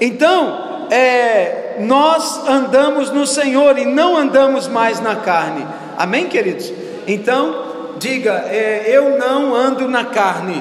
[0.00, 5.66] Então, é, nós andamos no Senhor e não andamos mais na carne.
[5.96, 6.72] Amém, queridos?
[7.06, 7.72] Então,
[8.02, 10.60] Diga, é, eu não ando na carne,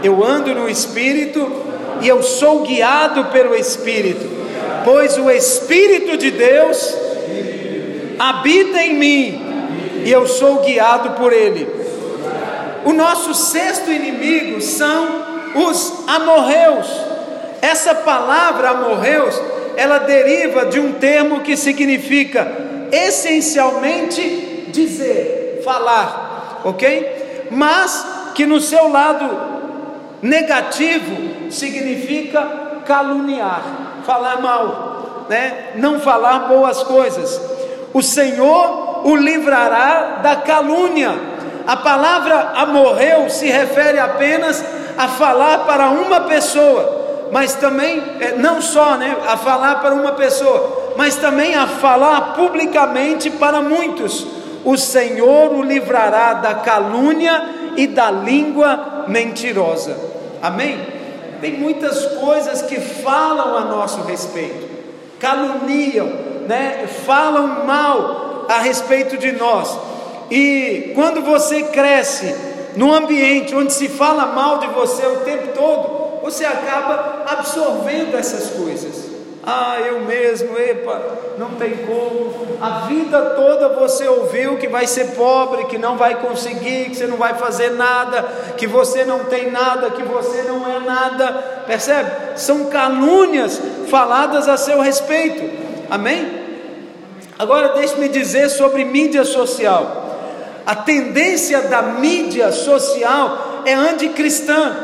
[0.00, 1.50] eu ando no Espírito
[2.00, 4.28] e eu sou guiado pelo Espírito,
[4.84, 6.96] pois o Espírito de Deus
[8.16, 9.42] habita em mim
[10.04, 11.79] e eu sou guiado por Ele.
[12.84, 15.22] O nosso sexto inimigo são
[15.54, 16.86] os amorreus.
[17.60, 19.40] Essa palavra amorreus,
[19.76, 22.50] ela deriva de um termo que significa
[22.90, 26.60] essencialmente dizer falar.
[26.64, 27.48] ok?
[27.50, 29.28] Mas que no seu lado
[30.22, 33.62] negativo significa caluniar,
[34.04, 35.72] falar mal, né?
[35.76, 37.40] Não falar boas coisas.
[37.92, 41.29] O Senhor o livrará da calúnia.
[41.66, 44.64] A palavra amorreu se refere apenas
[44.96, 50.12] a falar para uma pessoa, mas também é, não só, né, a falar para uma
[50.12, 54.26] pessoa, mas também a falar publicamente para muitos.
[54.64, 59.96] O Senhor o livrará da calúnia e da língua mentirosa.
[60.42, 60.78] Amém?
[61.40, 64.68] Tem muitas coisas que falam a nosso respeito,
[65.18, 66.12] caluniam,
[66.46, 66.86] né?
[67.06, 69.78] Falam mal a respeito de nós.
[70.30, 72.34] E quando você cresce
[72.76, 78.50] num ambiente onde se fala mal de você o tempo todo, você acaba absorvendo essas
[78.50, 79.10] coisas.
[79.42, 81.00] Ah, eu mesmo, epa,
[81.38, 82.30] não tem como.
[82.60, 87.06] A vida toda você ouviu que vai ser pobre, que não vai conseguir, que você
[87.06, 88.22] não vai fazer nada,
[88.58, 91.64] que você não tem nada, que você não é nada.
[91.66, 92.38] Percebe?
[92.38, 93.58] São calúnias
[93.88, 95.42] faladas a seu respeito.
[95.90, 96.38] Amém?
[97.38, 99.99] Agora deixe-me dizer sobre mídia social.
[100.66, 104.76] A tendência da mídia social é anticristã,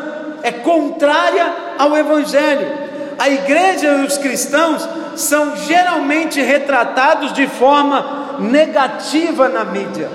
[0.43, 2.87] é contrária ao evangelho
[3.19, 10.11] a igreja e os cristãos são geralmente retratados de forma negativa na mídia.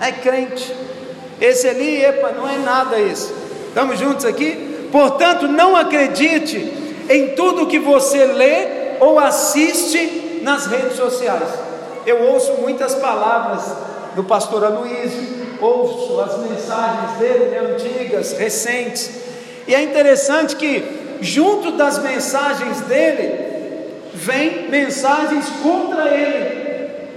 [0.00, 0.74] É crente,
[1.40, 3.32] esse ali, epa, não é nada isso.
[3.68, 4.88] Estamos juntos aqui?
[4.90, 6.58] Portanto, não acredite
[7.08, 11.48] em tudo que você lê ou assiste nas redes sociais.
[12.04, 13.72] Eu ouço muitas palavras
[14.14, 19.10] do pastor Aloysio, ouço as mensagens dele, né, antigas, recentes,
[19.66, 23.50] e é interessante que junto das mensagens dele,
[24.14, 27.08] vem mensagens contra ele,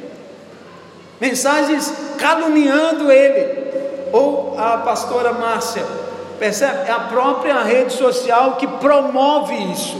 [1.20, 3.64] mensagens caluniando ele,
[4.12, 5.84] ou a pastora Márcia,
[6.38, 6.88] percebe?
[6.88, 9.98] É a própria rede social que promove isso.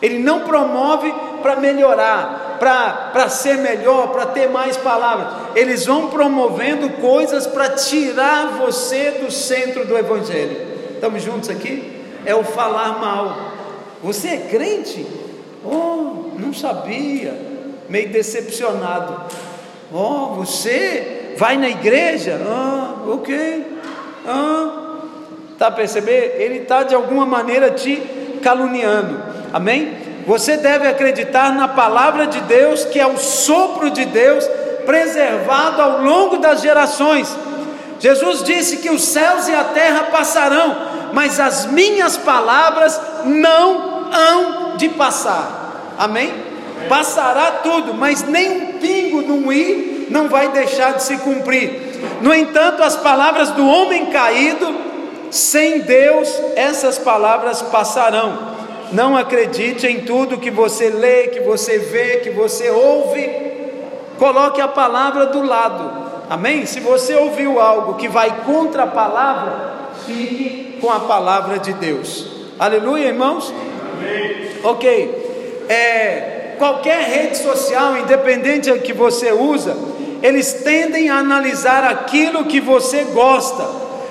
[0.00, 1.12] Ele não promove
[1.42, 5.28] para melhorar, para ser melhor, para ter mais palavras.
[5.54, 10.74] Eles vão promovendo coisas para tirar você do centro do Evangelho.
[10.94, 11.94] Estamos juntos aqui?
[12.24, 13.36] é o falar mal.
[14.02, 15.06] Você é crente?
[15.64, 17.34] Oh, não sabia,
[17.88, 19.22] meio decepcionado.
[19.92, 22.40] Oh, você vai na igreja?
[22.46, 23.78] Ah, ok.
[24.26, 24.98] Ah,
[25.58, 26.36] tá perceber?
[26.38, 27.96] Ele está de alguma maneira te
[28.42, 29.22] caluniando.
[29.52, 30.03] Amém?
[30.26, 34.44] Você deve acreditar na palavra de Deus, que é o sopro de Deus
[34.86, 37.34] preservado ao longo das gerações.
[38.00, 40.76] Jesus disse que os céus e a terra passarão,
[41.12, 45.94] mas as minhas palavras não hão de passar.
[45.98, 46.32] Amém?
[46.88, 51.94] Passará tudo, mas nem um pingo num i não vai deixar de se cumprir.
[52.20, 54.74] No entanto, as palavras do homem caído,
[55.30, 58.53] sem Deus, essas palavras passarão.
[58.94, 63.28] Não acredite em tudo que você lê, que você vê, que você ouve.
[64.20, 65.90] Coloque a palavra do lado.
[66.30, 66.64] Amém?
[66.64, 72.28] Se você ouviu algo que vai contra a palavra, fique com a palavra de Deus.
[72.56, 73.52] Aleluia, irmãos?
[73.98, 74.50] Amém.
[74.62, 75.64] Ok.
[75.68, 79.76] É, qualquer rede social, independente que você usa,
[80.22, 83.66] eles tendem a analisar aquilo que você gosta,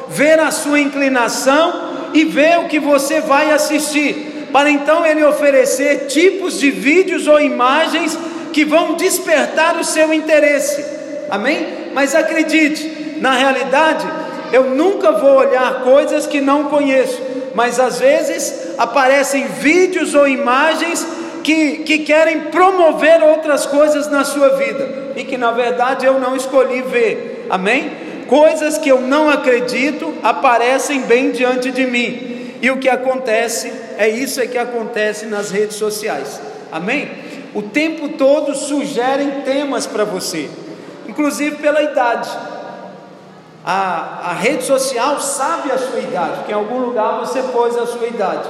[0.10, 6.06] ver a sua inclinação e ver o que você vai assistir, para então ele oferecer
[6.06, 8.18] tipos de vídeos ou imagens
[8.54, 10.86] que vão despertar o seu interesse.
[11.28, 11.90] Amém?
[11.92, 14.06] Mas acredite, na realidade,
[14.54, 17.20] eu nunca vou olhar coisas que não conheço,
[17.56, 21.06] mas às vezes aparecem vídeos ou imagens
[21.44, 26.36] que, que querem promover outras coisas na sua vida e que na verdade eu não
[26.36, 27.92] escolhi ver, amém?
[28.28, 34.10] Coisas que eu não acredito aparecem bem diante de mim, e o que acontece é
[34.10, 36.40] isso é que acontece nas redes sociais,
[36.72, 37.10] amém?
[37.54, 40.50] O tempo todo sugerem temas para você,
[41.08, 42.30] inclusive pela idade
[43.66, 47.86] a, a rede social sabe a sua idade, porque em algum lugar você pôs a
[47.86, 48.50] sua idade.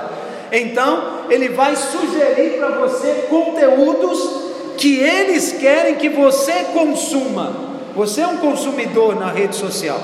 [0.51, 4.43] Então, ele vai sugerir para você conteúdos
[4.77, 7.53] que eles querem que você consuma.
[7.95, 9.99] Você é um consumidor na rede social.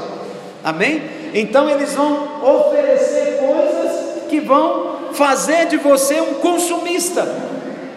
[0.63, 1.01] Amém?
[1.33, 7.27] Então eles vão oferecer coisas que vão fazer de você um consumista.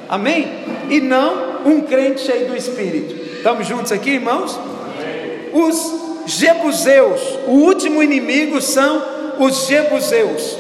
[0.08, 0.50] Amém?
[0.90, 3.14] E não um crente cheio do espírito.
[3.36, 4.58] Estamos juntos aqui, irmãos?
[4.58, 5.50] Amém.
[5.52, 9.02] Os Jebuseus, o último inimigo são
[9.38, 10.56] os Jebuseus.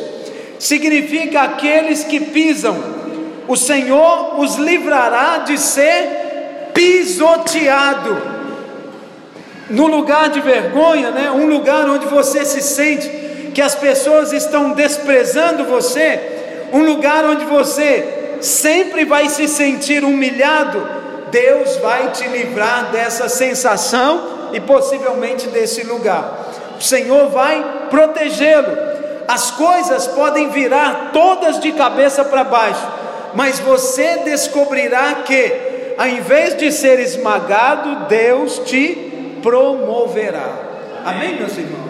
[0.58, 2.76] Significa aqueles que pisam.
[3.46, 8.32] O Senhor os livrará de ser pisoteado.
[9.70, 11.30] no lugar de vergonha, né?
[11.30, 13.08] Um lugar onde você se sente
[13.54, 16.31] que as pessoas estão desprezando você,
[16.72, 20.88] um lugar onde você sempre vai se sentir humilhado,
[21.30, 26.50] Deus vai te livrar dessa sensação e possivelmente desse lugar.
[26.78, 28.76] O Senhor vai protegê-lo.
[29.28, 32.86] As coisas podem virar todas de cabeça para baixo,
[33.34, 40.72] mas você descobrirá que, ao invés de ser esmagado, Deus te promoverá.
[41.04, 41.82] Amém, meus irmãos?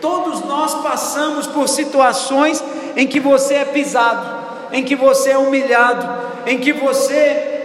[0.00, 2.62] Todos nós passamos por situações
[2.96, 4.26] em que você é pisado,
[4.72, 6.08] em que você é humilhado,
[6.46, 7.10] em que você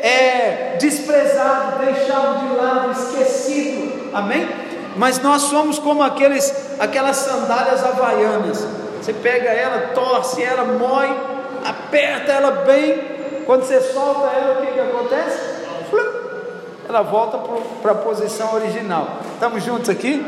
[0.01, 4.09] é desprezado, deixado de lado, esquecido.
[4.13, 4.47] Amém?
[4.95, 8.65] Mas nós somos como aqueles, aquelas sandálias havaianas.
[9.01, 11.15] Você pega ela, torce ela, mói,
[11.65, 13.19] aperta ela bem.
[13.45, 15.59] Quando você solta ela, o que, que acontece?
[16.88, 17.38] Ela volta
[17.84, 19.19] para a posição original.
[19.34, 20.25] Estamos juntos aqui?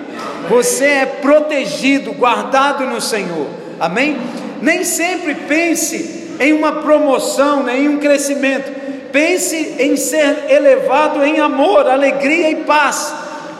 [0.47, 3.47] Você é protegido, guardado no Senhor.
[3.79, 4.19] Amém?
[4.61, 8.71] Nem sempre pense em uma promoção, nem em um crescimento.
[9.11, 13.13] Pense em ser elevado em amor, alegria e paz.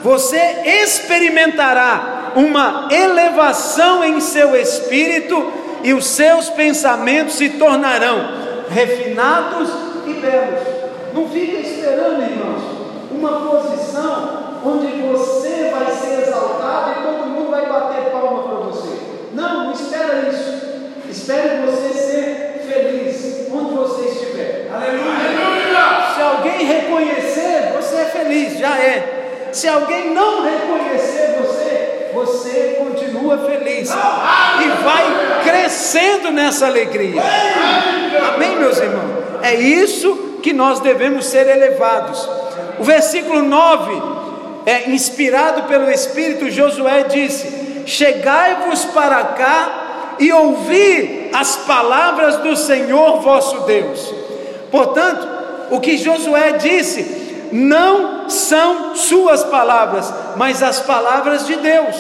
[0.04, 0.38] Você
[0.84, 5.52] experimentará uma elevação em seu espírito
[5.84, 9.70] e os seus pensamentos se tornarão refinados
[10.08, 10.60] e belos.
[11.14, 12.62] Não fica esperando, irmãos,
[13.12, 18.98] uma posição onde você vai ser exaltado e todo mundo vai bater palma para você.
[19.34, 20.51] Não, não espera isso.
[21.22, 24.68] Espere você ser feliz onde você estiver.
[24.74, 25.04] Aleluia.
[25.20, 26.16] Aleluia.
[26.16, 29.50] Se alguém reconhecer, você é feliz, já é.
[29.52, 37.22] Se alguém não reconhecer você, você continua feliz e vai crescendo nessa alegria.
[38.34, 39.24] Amém, meus irmãos?
[39.44, 42.28] É isso que nós devemos ser elevados.
[42.80, 43.92] O versículo 9,
[44.66, 49.81] é, inspirado pelo Espírito, Josué disse: Chegai-vos para cá
[50.22, 54.14] e ouvir as palavras do Senhor vosso Deus.
[54.70, 55.28] Portanto,
[55.72, 61.96] o que Josué disse não são suas palavras, mas as palavras de Deus.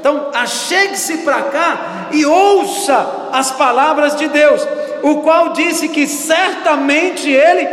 [0.00, 4.66] Então, achegue-se para cá e ouça as palavras de Deus,
[5.00, 7.68] o qual disse que certamente ele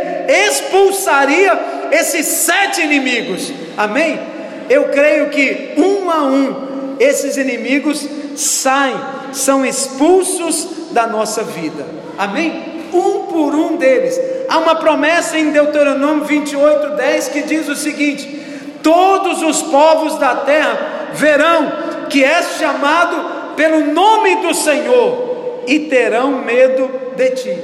[0.46, 3.52] expulsaria esses sete inimigos.
[3.76, 4.20] Amém?
[4.68, 8.06] Eu creio que um a um esses inimigos
[8.36, 8.96] saem
[9.32, 11.86] são expulsos da nossa vida.
[12.18, 12.88] Amém?
[12.92, 14.20] Um por um deles.
[14.48, 18.40] Há uma promessa em Deuteronômio 28, 10 que diz o seguinte:
[18.82, 21.72] Todos os povos da terra verão
[22.08, 27.58] que és chamado pelo nome do Senhor e terão medo de ti.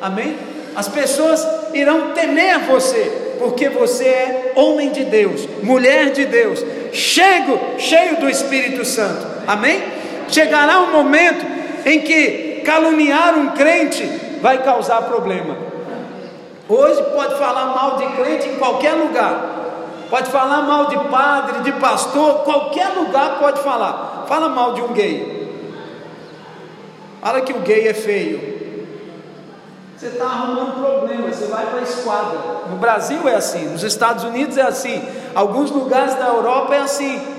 [0.00, 0.36] Amém?
[0.76, 1.44] As pessoas
[1.74, 8.28] irão temer você, porque você é homem de Deus, mulher de Deus, cheio, cheio do
[8.28, 9.26] Espírito Santo.
[9.46, 9.97] Amém?
[10.28, 11.44] Chegará um momento
[11.84, 14.04] em que caluniar um crente
[14.40, 15.56] vai causar problema.
[16.68, 19.56] Hoje pode falar mal de crente em qualquer lugar.
[20.10, 24.24] Pode falar mal de padre, de pastor, qualquer lugar pode falar.
[24.26, 25.38] Fala mal de um gay.
[27.20, 28.58] Fala que o gay é feio.
[29.96, 32.38] Você está arrumando problema, você vai para a esquadra.
[32.70, 35.02] No Brasil é assim, nos Estados Unidos é assim,
[35.34, 37.37] alguns lugares da Europa é assim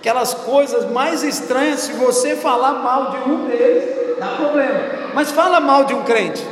[0.00, 4.80] aquelas coisas mais estranhas, se você falar mal de um deles, dá problema.
[5.12, 6.42] Mas fala mal de um crente,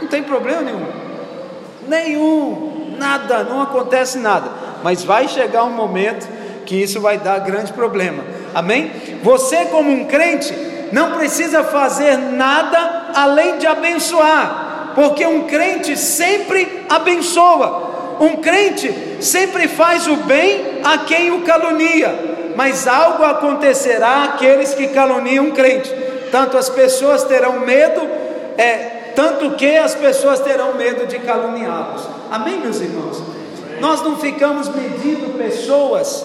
[0.00, 0.86] não tem problema nenhum.
[1.86, 4.50] Nenhum, nada, não acontece nada.
[4.82, 6.26] Mas vai chegar um momento
[6.64, 8.24] que isso vai dar grande problema.
[8.54, 8.90] Amém?
[9.22, 10.54] Você, como um crente,
[10.90, 18.16] não precisa fazer nada além de abençoar, porque um crente sempre abençoa.
[18.18, 24.88] Um crente sempre faz o bem a quem o calunia mas algo acontecerá àqueles que
[24.88, 25.92] caluniam um crente.
[26.30, 28.00] Tanto as pessoas terão medo,
[28.56, 32.08] é, tanto que as pessoas terão medo de caluniá-los.
[32.30, 33.22] Amém, meus irmãos?
[33.80, 36.24] Nós não ficamos medindo pessoas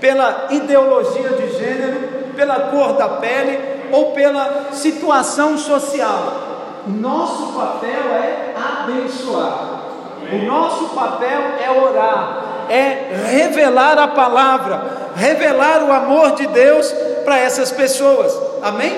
[0.00, 3.58] pela ideologia de gênero, pela cor da pele
[3.92, 6.82] ou pela situação social.
[6.86, 9.84] Nosso papel é abençoar.
[10.32, 16.92] O nosso papel é orar, é revelar a palavra, revelar o amor de Deus
[17.24, 18.36] para essas pessoas.
[18.62, 18.92] Amém?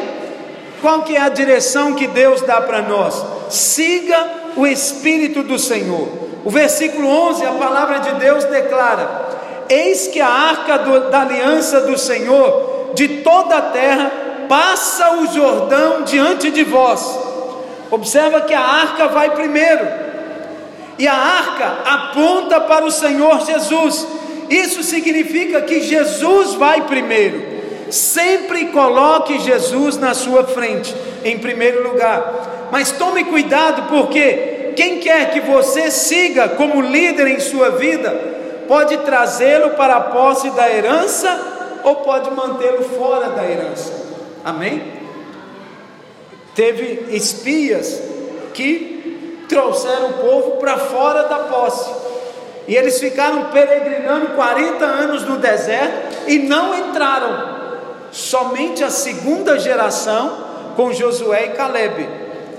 [0.80, 3.24] Qual que é a direção que Deus dá para nós?
[3.48, 4.18] Siga
[4.56, 6.08] o espírito do Senhor.
[6.44, 9.08] O versículo 11, a palavra de Deus declara:
[9.68, 14.10] Eis que a arca do, da aliança do Senhor de toda a terra
[14.48, 17.18] passa o Jordão diante de vós.
[17.90, 20.05] Observa que a arca vai primeiro.
[20.98, 24.06] E a arca aponta para o Senhor Jesus
[24.48, 27.56] Isso significa que Jesus vai primeiro.
[27.90, 30.94] Sempre coloque Jesus na sua frente,
[31.24, 32.68] em primeiro lugar.
[32.70, 38.10] Mas tome cuidado, porque quem quer que você siga como líder em sua vida,
[38.66, 43.92] pode trazê-lo para a posse da herança ou pode mantê-lo fora da herança.
[44.44, 44.82] Amém?
[46.54, 48.02] Teve espias
[48.52, 48.95] que
[49.48, 51.90] trouxeram o povo para fora da posse.
[52.68, 57.56] E eles ficaram peregrinando 40 anos no deserto e não entraram.
[58.10, 60.44] Somente a segunda geração
[60.74, 62.08] com Josué e Caleb.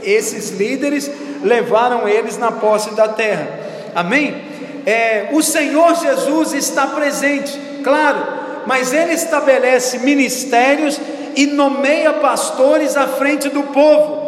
[0.01, 1.09] Esses líderes
[1.43, 3.47] levaram eles na posse da terra.
[3.93, 4.45] Amém?
[4.85, 8.19] É, o Senhor Jesus está presente, claro,
[8.65, 10.99] mas ele estabelece ministérios
[11.35, 14.26] e nomeia pastores à frente do povo.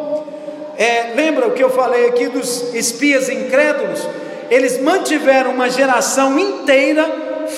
[0.80, 4.08] É, lembra o que eu falei aqui dos espias incrédulos?
[4.50, 7.06] Eles mantiveram uma geração inteira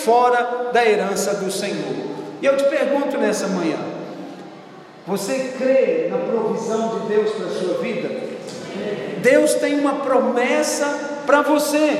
[0.03, 2.09] fora da herança do Senhor.
[2.41, 3.77] E eu te pergunto nessa manhã:
[5.05, 8.09] você crê na provisão de Deus para a sua vida?
[9.19, 11.95] Deus tem uma promessa para você,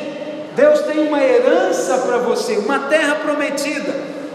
[0.55, 3.93] Deus tem uma herança para você, uma terra prometida.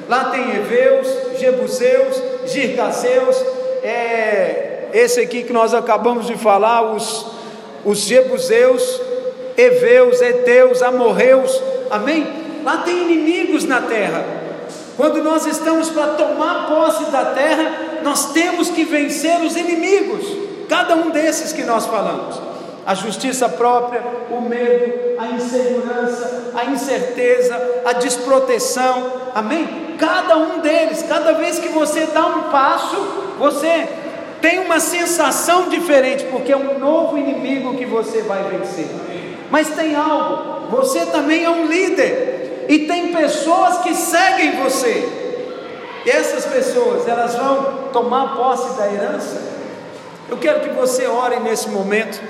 [0.08, 3.44] Lá tem Eveus, Jebuseus, Girgazeus,
[3.82, 4.65] é,
[4.96, 7.26] esse aqui que nós acabamos de falar, os,
[7.84, 8.98] os Jebuseus,
[9.54, 12.26] Eveus, Eteus, Amorreus, amém?
[12.64, 14.24] Lá tem inimigos na terra.
[14.96, 20.24] Quando nós estamos para tomar posse da terra, nós temos que vencer os inimigos,
[20.66, 22.40] cada um desses que nós falamos.
[22.86, 29.96] A justiça própria, o medo, a insegurança, a incerteza, a desproteção, amém?
[29.98, 32.96] Cada um deles, cada vez que você dá um passo,
[33.38, 34.05] você
[34.40, 38.86] tem uma sensação diferente, porque é um novo inimigo que você vai vencer.
[39.50, 45.08] Mas tem algo, você também é um líder, e tem pessoas que seguem você.
[46.04, 49.42] E essas pessoas, elas vão tomar posse da herança.
[50.28, 52.20] Eu quero que você ore nesse momento,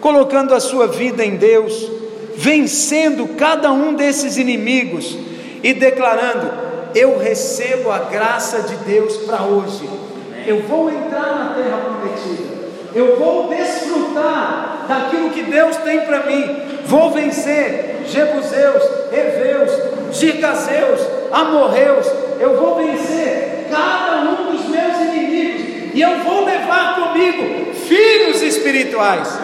[0.00, 1.90] colocando a sua vida em Deus,
[2.34, 5.16] vencendo cada um desses inimigos
[5.62, 6.50] e declarando:
[6.94, 10.01] Eu recebo a graça de Deus para hoje.
[10.46, 12.62] Eu vou entrar na terra prometida.
[12.94, 16.62] Eu vou desfrutar daquilo que Deus tem para mim.
[16.84, 18.82] Vou vencer Jebuseus,
[19.12, 19.72] Eveus,
[20.12, 22.06] Gigazeus, Amorreus.
[22.38, 25.94] Eu vou vencer cada um dos meus inimigos.
[25.94, 29.38] E eu vou levar comigo filhos espirituais.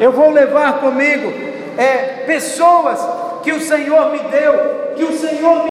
[0.00, 1.32] Eu vou levar comigo
[1.76, 2.98] é, pessoas
[3.42, 5.60] que o Senhor me deu, que o Senhor me